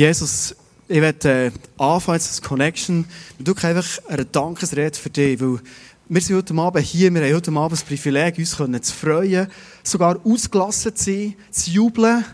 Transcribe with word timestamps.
Jesus, 0.00 0.56
ich 0.88 1.02
werde 1.02 1.28
äh, 1.28 1.50
anfangen, 1.76 2.16
das 2.16 2.40
Connection, 2.40 3.04
und 3.38 3.46
du 3.46 3.52
einfach 3.52 3.84
eine 4.08 4.24
Dankesrede 4.24 4.96
für 4.96 5.10
dich, 5.10 5.38
weil 5.38 5.60
wir 6.08 6.20
sind 6.22 6.36
heute 6.36 6.54
Abend 6.54 6.82
hier, 6.86 7.12
wir 7.12 7.22
haben 7.22 7.34
heute 7.34 7.52
Abend 7.52 7.72
das 7.72 7.82
Privileg, 7.82 8.38
uns 8.38 8.56
zu 8.56 8.94
freuen, 8.94 9.46
sogar 9.82 10.18
ausgelassen 10.24 10.96
zu 10.96 11.04
sein, 11.04 11.34
zu 11.50 11.70
jubeln, 11.72 12.24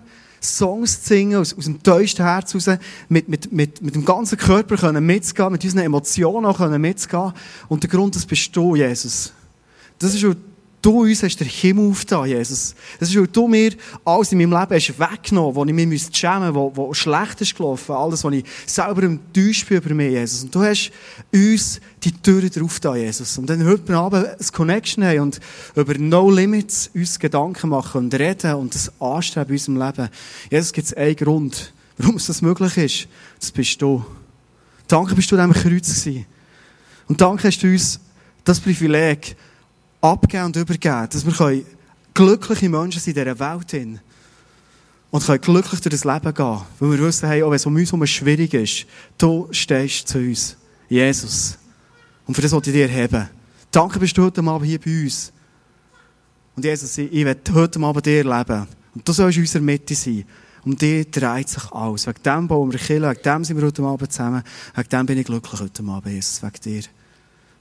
Songs 0.40 1.02
zu 1.02 1.08
singen, 1.08 1.40
aus, 1.40 1.58
aus 1.58 1.64
dem 1.64 1.82
tiefsten 1.82 2.22
Herz 2.22 2.54
raus, 2.54 2.68
mit, 3.08 3.28
mit, 3.28 3.50
mit, 3.50 3.82
mit 3.82 3.96
dem 3.96 4.04
ganzen 4.04 4.38
Körper 4.38 4.76
können 4.76 5.04
mitzugehen, 5.04 5.50
mit 5.50 5.64
unseren 5.64 5.80
Emotionen 5.80 6.46
auch 6.46 6.58
können 6.58 6.80
mitzugehen. 6.80 7.32
Und 7.66 7.82
der 7.82 7.90
Grund, 7.90 8.14
das 8.14 8.26
bist 8.26 8.54
du, 8.54 8.76
Jesus. 8.76 9.32
Das 9.98 10.14
ist 10.14 10.24
du 10.86 11.02
uns 11.02 11.22
hast 11.22 11.40
den 11.40 11.48
Himmel 11.48 11.90
aufgetan, 11.90 12.28
Jesus. 12.28 12.74
Das 13.00 13.08
ist, 13.08 13.16
weil 13.16 13.26
du 13.26 13.48
mir 13.48 13.72
alles 14.04 14.30
in 14.30 14.38
meinem 14.38 14.52
Leben 14.52 14.74
hast 14.74 14.98
weggenommen, 14.98 15.54
wo 15.56 15.64
ich 15.64 15.72
mich 15.72 16.08
schämen 16.12 16.52
musste, 16.52 16.76
wo 16.76 16.94
schlecht 16.94 17.40
ist 17.40 17.56
gelaufen, 17.56 17.92
alles, 17.92 18.22
was 18.22 18.32
ich 18.32 18.44
selber 18.66 19.02
enttäuscht 19.02 19.68
bin 19.68 19.78
über 19.78 19.94
mich, 19.94 20.12
Jesus. 20.12 20.44
Und 20.44 20.54
du 20.54 20.62
hast 20.62 20.92
uns 21.32 21.80
die 22.04 22.12
Türen 22.12 22.50
drauf 22.50 22.78
Jesus. 22.94 23.36
Und 23.36 23.50
dann 23.50 23.66
heute 23.66 23.96
Abend 23.96 24.26
ein 24.26 24.46
Connection 24.52 25.04
haben 25.04 25.20
und 25.20 25.40
über 25.74 25.94
No 25.98 26.30
Limits 26.30 26.88
uns 26.94 27.18
Gedanken 27.18 27.70
machen 27.70 28.04
und 28.04 28.14
reden 28.14 28.54
und 28.54 28.72
das 28.72 28.92
anstreben 29.00 29.48
in 29.48 29.54
unserem 29.54 29.78
Leben. 29.78 30.08
Jesus, 30.50 30.72
gibt 30.72 30.86
es 30.86 30.94
einen 30.94 31.16
Grund, 31.16 31.72
warum 31.98 32.16
es 32.16 32.26
das 32.26 32.42
möglich 32.42 32.76
ist. 32.76 33.08
Das 33.40 33.50
bist 33.50 33.82
du. 33.82 34.06
Danke, 34.86 35.16
bist 35.16 35.32
du 35.32 35.36
an 35.36 35.50
diesem 35.50 35.62
Kreuz 35.62 35.88
gewesen. 35.88 36.26
Und 37.08 37.20
danke 37.20 37.48
hast 37.48 37.60
du 37.60 37.66
uns 37.66 37.98
das 38.44 38.60
Privileg, 38.60 39.36
abgeben 40.00 40.44
und 40.44 40.56
übergeben, 40.56 41.08
dass 41.10 41.26
wir 41.26 41.64
glückliche 42.14 42.68
Menschen 42.68 43.00
sind 43.00 43.16
in 43.16 43.24
dieser 43.24 43.38
Welt 43.38 43.70
sind. 43.70 44.00
Und 45.10 45.24
können 45.24 45.40
glücklich 45.40 45.80
durch 45.80 45.94
das 45.94 46.04
Leben 46.04 46.34
gehen. 46.34 46.60
Weil 46.78 46.90
wir 46.90 46.98
wissen, 47.06 47.28
hey, 47.28 47.42
auch 47.42 47.50
wenn 47.50 47.56
es 47.56 47.66
um 47.66 47.74
uns 47.74 47.92
herum 47.92 48.06
schwierig 48.06 48.52
ist, 48.54 48.86
du 49.16 49.48
stehst 49.50 50.08
zu 50.08 50.18
uns. 50.18 50.56
Jesus. 50.88 51.58
Und 52.26 52.34
für 52.34 52.42
das 52.42 52.52
wollte 52.52 52.70
ich 52.70 52.76
dir 52.76 52.88
heben. 52.88 53.28
Danke, 53.70 53.98
bist 53.98 54.16
du 54.16 54.24
heute 54.24 54.42
Abend 54.42 54.66
hier 54.66 54.80
bei 54.80 55.04
uns. 55.04 55.32
Und 56.56 56.64
Jesus, 56.64 56.98
ich 56.98 57.12
will 57.12 57.36
heute 57.54 57.80
Abend 57.80 58.06
dir 58.06 58.24
leben. 58.24 58.66
Und 58.94 59.06
du 59.06 59.12
sollst 59.12 59.36
in 59.36 59.42
unserer 59.44 59.62
Mitte 59.62 59.94
sein. 59.94 60.24
Um 60.64 60.76
dir 60.76 61.04
dreht 61.04 61.48
sich 61.48 61.70
alles. 61.70 62.06
Wegen 62.06 62.22
dem 62.24 62.48
bauen 62.48 62.72
wir 62.72 62.78
Kirche, 62.78 63.08
wegen 63.08 63.22
dem 63.22 63.44
sind 63.44 63.56
wir 63.56 63.66
heute 63.66 63.82
Abend 63.82 64.12
zusammen. 64.12 64.42
Wegen 64.74 64.88
dem 64.88 65.06
bin 65.06 65.18
ich 65.18 65.26
glücklich 65.26 65.60
heute 65.60 65.82
Abend, 65.84 66.12
Jesus. 66.12 66.42
Wegen 66.42 66.60
dir. 66.64 66.82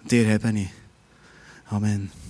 Und 0.02 0.12
dir 0.12 0.26
hebe 0.26 0.52
ich. 0.59 0.70
Amen. 1.70 2.25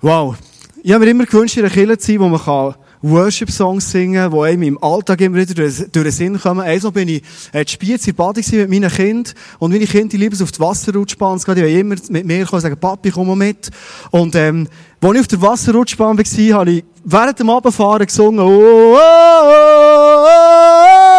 Wow. 0.00 0.36
Ich 0.82 0.92
habe 0.92 1.04
mir 1.04 1.10
immer 1.10 1.26
gewünscht, 1.26 1.56
in 1.56 1.64
einer 1.64 1.74
Kirche 1.74 1.98
zu 1.98 2.12
sein, 2.12 2.20
wo 2.20 2.28
man 2.28 2.74
Worship-Songs 3.02 3.90
singen 3.90 4.14
kann, 4.14 4.32
die 4.32 4.38
einem 4.38 4.62
im 4.62 4.82
Alltag 4.82 5.20
immer 5.20 5.38
wieder 5.38 5.54
durch, 5.54 5.90
den 5.90 6.10
Sinn 6.10 6.40
kommen. 6.40 6.60
Einmal 6.60 6.92
bin 6.92 7.08
ich 7.08 7.22
äh, 7.52 7.66
Spiez 7.66 8.06
in 8.06 8.14
Bade 8.14 8.40
mit 8.52 8.70
meinen 8.70 8.90
Kindern. 8.90 9.34
Und 9.58 9.72
meine 9.72 9.86
Kinder, 9.86 10.16
lieben 10.16 10.34
es 10.34 10.42
auf 10.42 10.52
die 10.52 10.60
Wasserrutschbahn. 10.60 11.38
Die 11.38 11.46
wollen 11.46 11.78
immer 11.78 11.96
mit 12.10 12.26
mir 12.26 12.44
kommen 12.44 12.56
und 12.56 12.60
sagen, 12.60 12.78
Papi, 12.78 13.10
komm 13.10 13.26
mal 13.28 13.36
mit. 13.36 13.70
Und, 14.10 14.34
ähm, 14.36 14.68
als 15.00 15.14
ich 15.14 15.20
auf 15.20 15.28
der 15.28 15.42
Wasserrutschbahn 15.42 16.18
war, 16.18 16.58
habe 16.58 16.70
ich 16.70 16.84
während 17.04 17.38
dem 17.38 17.50
Abfahren 17.50 18.06
gesungen, 18.06 18.40
oh, 18.40 18.50
oh, 18.50 18.98
oh, 19.44 20.26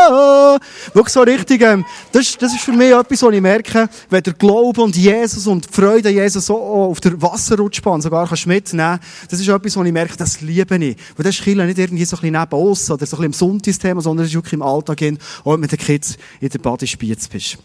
oh, 0.10 0.56
oh. 0.56 0.58
Wirklich 0.94 1.14
so 1.14 1.22
richtig, 1.22 1.62
ähm, 1.62 1.86
das, 2.12 2.38
das 2.38 2.54
ist 2.54 2.62
für 2.62 2.72
mich 2.72 2.92
etwas, 2.92 3.22
wo 3.22 3.30
ich 3.30 3.42
merke, 3.42 3.90
wenn 4.10 4.24
der 4.24 4.34
Glaube 4.34 4.82
und 4.82 4.96
Jesus 4.96 5.48
und 5.48 5.68
die 5.70 5.74
Freude 5.74 6.10
Jesus 6.10 6.46
so 6.46 6.58
auf 6.58 7.00
der 7.00 7.22
Wasserrutschbahn 7.22 8.02
sogar 8.02 8.28
kannst 8.28 8.48
mitnehmen 8.48 9.00
das 9.30 9.40
ist 9.40 9.48
etwas, 9.48 9.76
wo 9.76 9.84
ich 9.84 9.92
merke, 9.92 10.18
das 10.18 10.42
liebe 10.42 10.76
ich. 10.78 10.98
Weil 11.16 11.24
das 11.24 11.36
ist 11.36 11.44
Kirche 11.44 11.66
nicht 11.66 11.78
irgendwie 11.78 12.06
so 12.06 12.18
ein 12.18 12.22
bisschen 12.22 12.40
neben 12.40 12.70
uns 12.70 12.90
oder 12.90 13.06
so 13.06 13.18
ein 13.18 13.22
bisschen 13.22 13.26
im 13.26 13.34
Sonntagsthema, 13.34 14.02
sondern 14.02 14.26
es 14.26 14.32
ist 14.32 14.36
wirklich 14.36 14.54
im 14.54 14.62
Alltag 14.62 15.00
hin, 15.00 15.18
auch 15.44 15.58
mit 15.58 15.72
den 15.72 15.80
Kids 15.80 16.18
in 16.40 16.50
der 16.50 16.60
Badispiez 16.60 17.28
bist. 17.28 17.58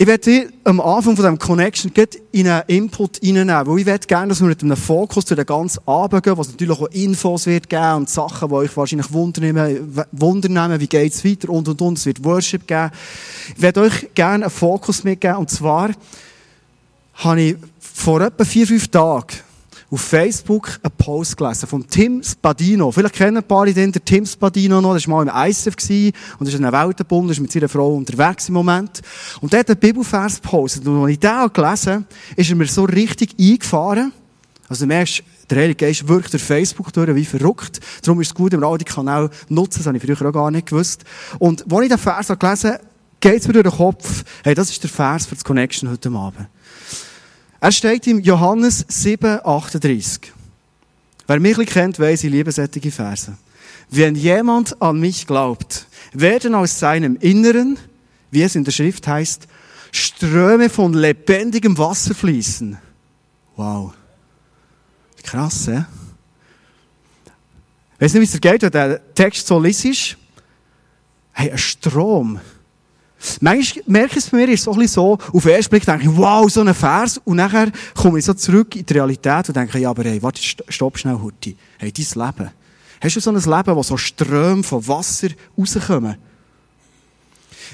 Ich 0.00 0.06
werde 0.06 0.30
dir 0.30 0.48
am 0.62 0.80
Anfang 0.80 1.16
von 1.16 1.24
diesem 1.24 1.38
Connection 1.40 1.90
in 2.30 2.46
einen 2.46 2.62
Input 2.68 3.20
reinnehmen, 3.20 3.66
weil 3.66 3.80
ich 3.80 3.86
werde 3.86 4.06
gerne, 4.06 4.28
dass 4.28 4.40
wir 4.40 4.46
mit 4.46 4.62
einem 4.62 4.76
Fokus 4.76 5.24
zu 5.24 5.34
den 5.34 5.44
ganzen 5.44 5.80
Abend 5.88 6.22
gehen, 6.22 6.38
was 6.38 6.50
natürlich 6.50 6.78
auch 6.78 6.86
Infos 6.90 7.46
wird 7.46 7.68
geben 7.68 7.94
und 7.96 8.08
Sachen, 8.08 8.48
die 8.48 8.54
euch 8.54 8.76
wahrscheinlich 8.76 9.12
wundern, 9.12 10.06
wundern 10.12 10.78
wie 10.78 10.86
geht's 10.86 11.24
weiter 11.24 11.48
und 11.48 11.66
und 11.66 11.82
und. 11.82 11.98
Es 11.98 12.06
wird 12.06 12.22
Worship 12.22 12.64
geben. 12.68 12.92
Ich 13.56 13.60
werde 13.60 13.80
euch 13.80 14.14
gerne 14.14 14.44
einen 14.44 14.52
Fokus 14.52 15.02
mitgeben 15.02 15.38
und 15.38 15.50
zwar 15.50 15.90
habe 17.14 17.40
ich 17.40 17.56
vor 17.80 18.20
etwa 18.20 18.44
vier, 18.44 18.68
fünf 18.68 18.86
Tagen 18.86 19.47
auf 19.90 20.00
Facebook 20.00 20.78
einen 20.82 20.92
Post 20.96 21.36
gelesen 21.36 21.66
vom 21.66 21.88
Tim 21.88 22.22
Spadino. 22.22 22.92
Vielleicht 22.92 23.14
kennen 23.14 23.38
ein 23.38 23.42
paar 23.42 23.64
den, 23.66 23.90
der 23.90 24.04
Tim 24.04 24.26
Spadino 24.26 24.80
noch. 24.80 24.94
Das 24.94 25.08
war 25.08 25.24
mal 25.24 25.44
im 25.44 25.50
ISF 25.50 25.74
und 26.38 26.46
ist 26.46 26.54
in 26.54 26.64
einem 26.64 26.72
Weltenbund, 26.72 27.30
ist 27.30 27.40
mit 27.40 27.50
seiner 27.50 27.68
Frau 27.68 27.94
unterwegs 27.94 28.48
im 28.48 28.54
Moment. 28.54 29.00
Und 29.40 29.52
der 29.52 29.60
hat 29.60 29.70
einen 29.70 29.78
Bibelvers 29.78 30.42
gepostet. 30.42 30.86
Und 30.86 31.02
als 31.02 31.12
ich 31.12 31.18
den 31.18 31.52
gelesen 31.52 31.92
habe, 31.92 32.04
ist 32.36 32.50
er 32.50 32.56
mir 32.56 32.66
so 32.66 32.84
richtig 32.84 33.34
eingefahren. 33.38 34.12
Also 34.68 34.84
du 34.84 34.88
merkst, 34.88 35.22
der 35.48 35.58
Heilige 35.58 35.86
Geist 35.86 36.06
wirkt 36.06 36.32
durch 36.34 36.42
Facebook 36.42 36.92
durch, 36.92 37.14
wie 37.14 37.24
verrückt. 37.24 37.80
Darum 38.02 38.20
ist 38.20 38.28
es 38.28 38.34
gut, 38.34 38.52
im 38.52 38.62
Radiokanal 38.62 39.30
nutzen. 39.48 39.78
Das 39.78 39.86
habe 39.86 39.96
ich 39.96 40.02
früher 40.02 40.28
auch 40.28 40.32
gar 40.32 40.50
nicht 40.50 40.66
gewusst. 40.66 41.04
Und 41.38 41.72
als 41.72 41.82
ich 41.82 41.88
den 41.88 41.98
Vers 41.98 42.28
gelesen 42.28 42.72
habe, 42.72 42.80
geht 43.20 43.40
es 43.40 43.46
mir 43.46 43.54
durch 43.54 43.64
den 43.64 43.76
Kopf, 43.76 44.24
hey, 44.44 44.54
das 44.54 44.70
ist 44.70 44.82
der 44.82 44.90
Vers 44.90 45.26
für 45.26 45.34
das 45.34 45.44
Connection 45.44 45.90
heute 45.90 46.10
Abend. 46.10 46.46
Er 47.60 47.72
steht 47.72 48.06
im 48.06 48.20
Johannes 48.20 48.84
7, 48.88 49.40
38. 49.44 50.32
Wer 51.26 51.40
mich 51.40 51.56
kennt, 51.66 51.98
weiß, 51.98 52.24
ich 52.24 52.30
liebe 52.30 52.52
solche 52.52 52.90
Verse. 52.90 53.36
Wenn 53.90 54.14
jemand 54.14 54.80
an 54.80 55.00
mich 55.00 55.26
glaubt, 55.26 55.86
werden 56.12 56.54
aus 56.54 56.78
seinem 56.78 57.16
Inneren, 57.16 57.78
wie 58.30 58.42
es 58.42 58.54
in 58.54 58.64
der 58.64 58.70
Schrift 58.72 59.06
heißt, 59.06 59.48
Ströme 59.90 60.70
von 60.70 60.92
lebendigem 60.92 61.76
Wasser 61.78 62.14
fließen. 62.14 62.78
Wow. 63.56 63.92
Krass, 65.22 65.68
eh? 65.68 65.84
Weißt 67.98 68.14
du, 68.14 68.20
wie 68.20 68.24
es 68.24 68.30
dir 68.30 68.38
geht, 68.38 68.62
wenn 68.62 68.70
der 68.70 69.14
Text 69.14 69.46
so 69.46 69.58
liest? 69.58 70.16
Hey, 71.32 71.50
ein 71.50 71.58
Strom. 71.58 72.38
Manchmal 73.40 73.84
merke 73.86 74.18
ich 74.18 74.24
es 74.24 74.30
bei 74.30 74.38
mir, 74.38 74.48
ist 74.48 74.60
es 74.60 74.68
auch 74.68 74.80
so, 74.86 75.18
auf 75.32 75.42
den 75.42 75.52
ersten 75.52 75.70
Blick 75.70 75.84
denke 75.84 76.04
ich, 76.04 76.16
wow, 76.16 76.48
so 76.48 76.60
ein 76.60 76.72
Vers, 76.72 77.20
und 77.24 77.36
nachher 77.36 77.70
komme 77.94 78.18
ich 78.18 78.24
so 78.24 78.34
zurück 78.34 78.76
in 78.76 78.86
die 78.86 78.92
Realität 78.92 79.48
und 79.48 79.56
denke, 79.56 79.78
ja, 79.78 79.90
aber 79.90 80.04
hey, 80.04 80.22
warte, 80.22 80.40
stopp 80.40 80.98
schnell, 80.98 81.18
Hutti. 81.20 81.56
Hey, 81.78 81.92
dein 81.92 82.26
Leben. 82.26 82.50
Hast 83.00 83.16
du 83.16 83.20
so 83.20 83.30
ein 83.30 83.36
Leben, 83.36 83.76
wo 83.76 83.82
so 83.82 83.96
Ströme 83.96 84.62
von 84.62 84.86
Wasser 84.86 85.28
rauskommen? 85.56 86.16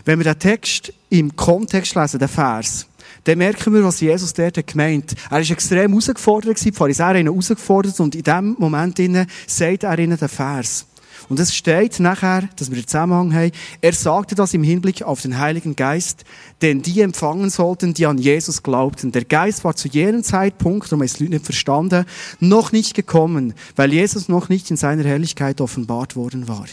Wenn 0.05 0.19
wir 0.19 0.25
den 0.25 0.39
Text 0.39 0.93
im 1.11 1.35
Kontext 1.37 1.95
lesen, 1.95 2.19
den 2.19 2.29
Vers, 2.29 2.87
dann 3.25 3.39
merken 3.39 3.73
wir, 3.73 3.85
was 3.85 4.01
Jesus 4.01 4.33
dort 4.33 4.67
gemeint 4.67 5.13
hat. 5.13 5.19
Er 5.31 5.39
war 5.39 5.51
extrem 5.51 5.91
herausgefordert, 5.91 6.63
die 6.65 6.73
Pharisäer 6.73 7.07
haben 7.09 7.17
ihn 7.19 7.27
herausgefordert, 7.27 7.99
und 8.01 8.15
in 8.15 8.23
dem 8.23 8.57
Moment 8.59 8.99
sagt 9.47 9.83
er 9.83 9.99
ihnen 9.99 10.19
den 10.19 10.29
Vers. 10.29 10.87
Und 11.29 11.41
es 11.41 11.55
steht 11.55 12.01
nachher, 12.01 12.49
dass 12.57 12.71
wir 12.71 12.77
den 12.77 12.87
Zusammenhang 12.87 13.35
haben, 13.35 13.53
er 13.81 13.93
sagte 13.93 14.35
das 14.35 14.55
im 14.55 14.63
Hinblick 14.63 15.03
auf 15.03 15.23
den 15.23 15.39
Heiligen 15.39 15.77
Geist, 15.77 16.25
den 16.63 16.83
die 16.83 17.01
empfangen 17.01 17.51
sollten, 17.51 17.95
die 17.95 18.07
an 18.07 18.19
Jesus 18.19 18.63
glaubten. 18.63 19.13
Der 19.13 19.25
Geist 19.25 19.65
war 19.65 19.75
zu 19.77 19.89
jenem 19.89 20.23
Zeitpunkt, 20.23 20.93
um 20.93 21.03
es 21.03 21.21
nicht 21.21 21.45
verstanden, 21.45 22.05
noch 22.41 22.73
nicht 22.73 22.95
gekommen, 22.95 23.55
weil 23.77 23.93
Jesus 23.93 24.29
noch 24.29 24.49
nicht 24.49 24.71
in 24.71 24.77
seiner 24.77 25.05
Herrlichkeit 25.05 25.61
offenbart 25.61 26.17
worden 26.17 26.49
war. 26.49 26.67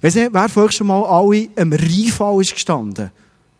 Weißt 0.00 0.16
du, 0.16 0.32
wer 0.32 0.48
von 0.48 0.64
euch 0.64 0.72
schon 0.72 0.86
mal 0.86 1.04
alle 1.04 1.48
am 1.56 1.72
Rheinfall 1.72 2.40
ist 2.40 2.54
gestanden? 2.54 3.10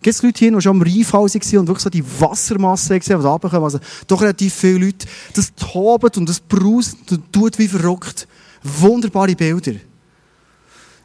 Gibt 0.01 0.15
es 0.15 0.23
Leute 0.23 0.39
hier, 0.39 0.53
die 0.53 0.61
schon 0.61 0.77
am 0.77 0.83
Rheinfall 0.83 1.23
waren 1.23 1.59
und 1.59 1.67
wirklich 1.67 1.83
so 1.83 1.91
die 1.91 2.05
Wassermasse 2.21 2.99
gesehen, 2.99 3.21
die 3.21 3.27
runterkommen? 3.27 3.65
Also 3.65 3.81
doch 4.07 4.23
relativ 4.23 4.55
viele 4.55 4.87
Leute. 4.87 5.09
Das 5.35 5.53
tobt 5.57 6.17
und 6.17 6.29
das 6.29 6.39
brauset 6.41 7.11
und 7.11 7.33
tut 7.33 7.59
wie 7.59 7.67
verrückt. 7.67 8.29
Wunderbare 8.63 9.35
Bilder. 9.35 9.75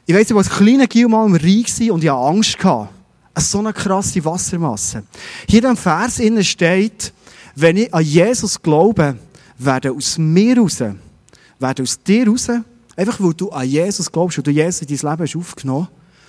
Ich 0.06 0.13
weiss, 0.13 0.30
ich 0.30 0.31
war 0.31 0.39
als 0.39 0.50
kleiner 0.50 0.88
Gil 0.88 1.07
mal 1.07 1.25
im 1.25 1.36
Rhein 1.36 1.92
und 1.92 2.04
ich 2.04 2.10
hatte 2.10 2.12
Angst. 2.12 2.57
Gehabt. 2.57 2.94
So 3.38 3.60
eine 3.60 3.74
krasse 3.74 4.24
Wassermasse. 4.24 5.04
Hier 5.48 5.63
in 5.63 5.69
dem 5.69 5.78
Vers 5.78 6.22
steht, 6.42 7.13
wenn 7.56 7.78
ich 7.78 7.94
an 7.94 8.04
Jesus 8.04 8.62
glaube, 8.62 9.18
werden 9.57 9.95
aus 9.95 10.18
mir 10.18 10.57
raus, 10.57 10.80
werden 10.80 11.81
aus 11.81 12.04
dir 12.04 12.28
raus, 12.28 12.50
einfach 12.95 13.19
weil 13.19 13.33
du 13.33 13.50
an 13.50 13.68
Jesus 13.68 14.12
glaubst 14.12 14.38
und 14.38 14.48
du 14.48 14.51
Jesus 14.51 14.81
in 14.81 14.88
dein 14.88 15.12
Leben 15.12 15.24
hast 15.24 15.36
aufgenommen, 15.36 15.88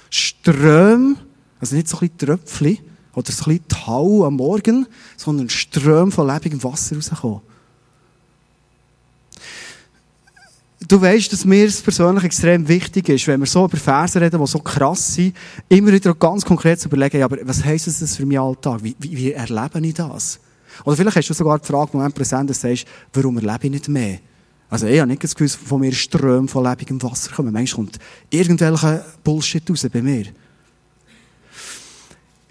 Ströme, 0.08 1.16
also 1.60 1.76
nicht 1.76 1.88
so 1.88 1.99
ein 1.99 2.08
bisschen 2.08 2.19
Tröpfchen 2.19 2.78
oder 3.14 3.32
so 3.32 3.44
ein 3.50 3.58
bisschen 3.58 3.69
Tau 3.69 4.25
am 4.25 4.37
Morgen, 4.37 4.87
sondern 5.16 5.50
Ströme 5.50 6.10
von 6.10 6.26
lebendigem 6.26 6.62
Wasser 6.62 6.96
rauskommen. 6.96 7.40
Du 10.88 11.00
weißt, 11.00 11.32
dass 11.32 11.44
mir 11.44 11.66
es 11.66 11.82
persönlich 11.82 12.25
extrem 12.25 12.66
wichtig 12.69 13.08
ist, 13.08 13.26
wenn 13.26 13.40
wir 13.40 13.46
so 13.46 13.64
über 13.64 13.76
Verse 13.76 14.20
reden, 14.20 14.40
die 14.40 14.46
so 14.46 14.58
krass 14.58 15.14
sind, 15.14 15.34
immer 15.69 15.92
wieder 15.92 16.14
ganz 16.14 16.44
konkret 16.44 16.81
zu 16.81 16.88
überlegen, 16.88 17.19
ja, 17.19 17.25
aber 17.25 17.38
was 17.42 17.64
heisst 17.64 17.86
das 17.86 18.16
für 18.16 18.26
meinen 18.26 18.38
Alltag? 18.38 18.82
Wie, 18.82 18.94
wie, 18.98 19.16
wie 19.16 19.32
erlebe 19.32 19.81
ich 19.81 19.94
das? 19.94 20.40
Oder 20.84 20.96
vielleicht 20.96 21.16
hast 21.16 21.31
du 21.31 21.34
sogar 21.34 21.58
die 21.58 21.66
Frage, 21.66 21.90
Moment 21.96 22.14
präsent, 22.14 22.50
dass 22.50 22.60
du 22.60 22.69
sagst, 22.69 22.86
warum 23.12 23.36
erlebe 23.36 23.64
ich 23.64 23.70
nicht 23.70 23.88
mehr? 23.88 24.19
Also 24.69 24.86
ich 24.86 24.98
habe 24.98 25.08
nicht 25.08 25.22
das 25.22 25.34
Gefühl, 25.34 25.48
von 25.48 25.81
mir 25.81 25.92
Ströme 25.92 26.48
von 26.48 26.64
lebendigem 26.64 27.00
Wasser 27.02 27.32
kommen. 27.32 27.52
Manchmal 27.52 27.84
kommt 27.84 27.98
irgendwelcher 28.30 29.04
Bullshit 29.22 29.69
raus 29.70 29.87
bei 29.92 30.02
mir. 30.02 30.26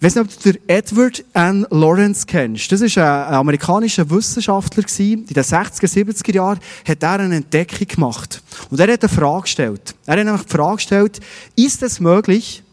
Ich 0.03 0.07
weiß 0.07 0.15
nicht, 0.15 0.35
ob 0.35 0.43
du 0.43 0.51
Edward 0.67 1.23
N. 1.31 1.65
Lawrence 1.69 2.25
kennst. 2.25 2.69
Das 2.73 2.81
ist 2.81 2.97
ein 2.97 3.33
amerikanischer 3.33 4.09
Wissenschaftler 4.09 4.83
In 4.99 5.25
den 5.27 5.41
60er, 5.41 5.87
70er 5.87 6.35
Jahren 6.35 6.59
hat 6.85 7.01
er 7.01 7.21
eine 7.21 7.37
Entdeckung 7.37 7.87
gemacht. 7.87 8.43
Und 8.69 8.81
er 8.81 8.91
hat 8.91 9.01
eine 9.01 9.07
Frage 9.07 9.43
gestellt. 9.43 9.95
Er 10.05 10.17
hat 10.17 10.25
nämlich 10.25 10.43
die 10.43 10.51
Frage 10.51 10.75
gestellt, 10.75 11.21
ist 11.55 11.81
es 11.83 12.01
möglich, 12.01 12.63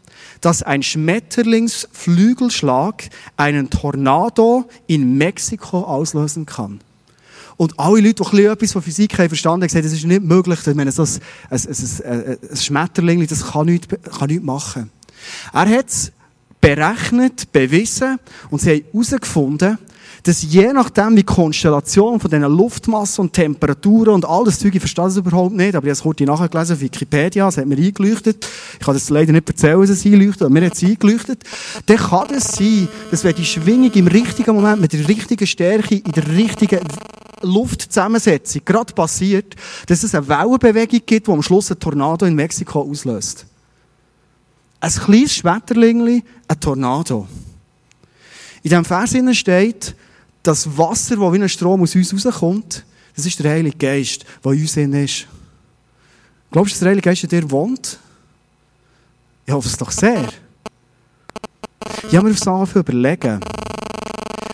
dass 0.40 0.64
ein 0.64 0.82
Schmetterlingsflügelschlag 0.82 3.04
einen 3.36 3.70
Tornado 3.70 4.68
in 4.88 5.16
Mexiko 5.16 5.84
auslösen 5.84 6.46
kann? 6.46 6.80
Und 7.56 7.78
alle 7.78 8.00
Leute, 8.00 8.24
die 8.28 8.42
etwas 8.42 8.72
von 8.72 8.82
Physik 8.82 9.16
haben 9.20 9.28
verstanden, 9.28 9.62
haben 9.62 9.68
gesagt, 9.68 9.84
es 9.84 9.92
ist 9.92 10.04
nicht 10.04 10.24
möglich. 10.24 10.58
Ich 10.66 10.74
meine, 10.74 10.90
so 10.90 11.04
ein, 11.04 11.20
ein, 11.50 11.60
ein, 11.60 12.38
ein 12.50 12.56
Schmetterling, 12.56 13.24
das 13.24 13.52
kann 13.52 13.66
nichts, 13.66 13.86
kann 14.18 14.26
nichts 14.26 14.44
machen. 14.44 14.90
Er 15.52 15.68
hat 15.68 16.12
berechnet, 16.60 17.50
bewiesen 17.52 18.18
und 18.50 18.60
sie 18.60 18.70
haben 18.70 18.84
herausgefunden, 18.92 19.78
dass 20.22 20.42
je 20.42 20.72
nachdem, 20.72 21.12
wie 21.12 21.20
die 21.20 21.24
Konstellation 21.24 22.20
von 22.20 22.30
diesen 22.30 22.44
Luftmassen 22.44 23.22
und 23.22 23.32
Temperaturen 23.32 24.14
und 24.14 24.24
all 24.24 24.44
das 24.44 24.58
Zeug, 24.58 24.74
ich 24.74 24.80
verstehe 24.80 25.04
das 25.04 25.16
überhaupt 25.16 25.54
nicht, 25.54 25.74
aber 25.74 25.86
ich 25.86 25.90
habe 25.90 25.90
es 25.90 26.02
kurz 26.02 26.20
nachgelesen 26.20 26.76
auf 26.76 26.80
Wikipedia, 26.80 27.48
es 27.48 27.56
hat 27.56 27.66
mir 27.66 27.76
eingeleuchtet. 27.76 28.46
Ich 28.74 28.84
kann 28.84 28.94
das 28.94 29.08
leider 29.10 29.32
nicht 29.32 29.48
erzählen, 29.48 29.80
dass 29.80 29.90
es 29.90 30.04
einleuchtet, 30.04 30.42
aber 30.42 30.50
mir 30.50 30.66
hat 30.66 30.74
es 30.74 30.82
eingeleuchtet. 30.82 31.44
Dann 31.86 31.96
kann 31.96 32.34
es 32.34 32.44
sein, 32.48 32.88
dass 33.10 33.24
wenn 33.24 33.34
die 33.34 33.44
Schwingung 33.44 33.92
im 33.92 34.06
richtigen 34.06 34.54
Moment 34.54 34.80
mit 34.80 34.92
der 34.92 35.08
richtigen 35.08 35.46
Stärke 35.46 35.96
in 35.96 36.12
der 36.12 36.28
richtigen 36.28 36.80
Luftzusammensetzung 37.42 38.62
gerade 38.64 38.92
passiert, 38.92 39.54
dass 39.86 40.02
es 40.02 40.14
eine 40.14 40.28
Wellenbewegung 40.28 41.00
gibt, 41.06 41.26
die 41.26 41.32
am 41.32 41.42
Schluss 41.42 41.70
ein 41.70 41.78
Tornado 41.78 42.26
in 42.26 42.34
Mexiko 42.34 42.82
auslöst. 42.82 43.46
Ein 44.80 44.90
kleines 44.90 45.34
Schmetterling, 45.34 46.22
ein 46.48 46.60
Tornado. 46.60 47.28
In 48.62 48.70
diesem 48.70 48.84
Vers 48.84 49.14
steht, 49.36 49.94
das 50.42 50.66
Wasser, 50.76 51.16
das 51.16 51.32
wie 51.32 51.42
ein 51.42 51.48
Strom 51.48 51.82
aus 51.82 51.94
uns 51.94 52.26
rauskommt, 52.26 52.84
das 53.14 53.26
ist 53.26 53.38
der 53.38 53.52
Heilige 53.52 53.76
Geist, 53.76 54.24
der 54.42 54.52
in 54.52 54.60
uns 54.62 54.76
ist. 54.76 55.26
Glaubst 56.50 56.70
du, 56.70 56.74
dass 56.74 56.78
der 56.80 56.88
Heilige 56.88 57.08
Geist 57.08 57.24
in 57.24 57.28
dir 57.28 57.50
wohnt? 57.50 57.98
Ich 59.44 59.52
hoffe 59.52 59.68
es 59.68 59.76
doch 59.76 59.90
sehr. 59.90 60.28
Ich 62.08 62.16
habe 62.16 62.26
mir 62.26 62.32
aufs 62.32 62.46
Anfang 62.46 62.82
überlegen, 62.82 63.40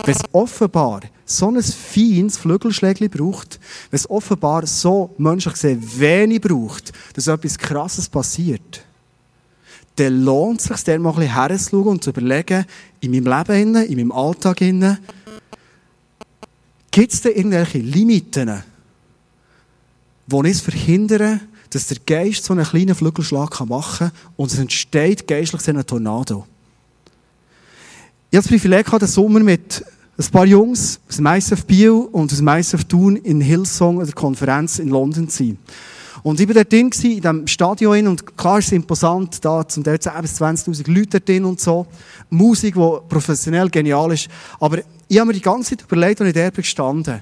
wenn 0.04 0.14
es 0.14 0.22
offenbar 0.32 1.02
so 1.24 1.48
ein 1.50 1.62
feines 1.62 2.36
Flügelschlägli 2.36 3.08
braucht, 3.08 3.60
wenn 3.90 3.98
es 3.98 4.08
offenbar 4.08 4.66
so 4.66 5.14
menschlich 5.18 5.54
gesehen 5.54 5.82
wenig 5.98 6.40
braucht, 6.40 6.92
dass 7.14 7.26
etwas 7.26 7.58
Krasses 7.58 8.08
passiert, 8.08 8.84
dann 9.96 10.22
lohnt 10.22 10.60
es 10.60 10.66
sich, 10.66 10.84
dann 10.84 11.02
mal 11.02 11.10
ein 11.10 11.16
bisschen 11.16 11.34
herzuschauen 11.34 11.88
und 11.88 12.04
zu 12.04 12.10
überlegen, 12.10 12.64
in 13.00 13.10
meinem 13.10 13.26
Leben, 13.26 13.74
in 13.84 13.96
meinem 13.96 14.12
Alltag, 14.12 14.58
gibt 16.90 17.12
es 17.12 17.20
da 17.22 17.28
irgendwelche 17.28 17.78
Limiten, 17.78 18.62
die 20.26 20.48
es 20.48 20.60
verhindern, 20.60 21.40
dass 21.70 21.88
der 21.88 21.98
Geist 22.06 22.44
so 22.44 22.52
einen 22.52 22.64
kleinen 22.64 22.94
Flügelschlag 22.94 23.60
machen 23.66 24.10
kann 24.10 24.12
und 24.36 24.52
es 24.52 24.58
entsteht 24.58 25.26
geistlich 25.26 25.62
so 25.62 25.72
ein 25.72 25.86
Tornado. 25.86 26.46
Ich 28.30 28.38
hatte 28.38 28.48
das 28.48 28.60
Privileg, 28.60 28.90
den 28.90 29.08
Sommer 29.08 29.40
mit 29.40 29.84
ein 30.18 30.26
paar 30.30 30.46
Jungs 30.46 31.00
aus 31.08 31.16
dem 31.16 31.26
ISF 31.26 31.64
Biel 31.64 31.90
und 31.90 32.32
aus 32.32 32.38
dem 32.38 32.48
ISF 32.48 32.84
Thun 32.84 33.16
in 33.16 33.40
Hillsong, 33.40 34.02
der 34.04 34.14
Konferenz 34.14 34.78
in 34.78 34.88
London 34.88 35.28
zu 35.28 35.44
sein. 35.44 35.58
Und 36.26 36.40
ich 36.40 36.48
war 36.48 36.54
dort 36.54 36.72
drin, 36.72 36.90
in 37.04 37.20
diesem 37.20 37.46
Stadion, 37.46 38.08
und 38.08 38.36
klar 38.36 38.58
ist 38.58 38.66
es 38.66 38.72
imposant, 38.72 39.44
da 39.44 39.66
zum 39.68 39.84
Teil 39.84 39.94
10.000 39.94 40.22
bis 40.22 40.40
20.000 40.40 40.92
Leute 40.92 41.20
drin 41.20 41.44
und 41.44 41.60
so. 41.60 41.86
Musik, 42.30 42.74
die 42.74 42.96
professionell 43.08 43.70
genial 43.70 44.12
ist. 44.12 44.26
Aber 44.58 44.78
ich 45.06 45.18
habe 45.20 45.28
mir 45.28 45.34
die 45.34 45.40
ganze 45.40 45.76
Zeit 45.76 45.86
überlegt, 45.86 46.20
als 46.20 46.30
ich 46.30 46.34
dort 46.34 46.54
gestanden 46.56 47.20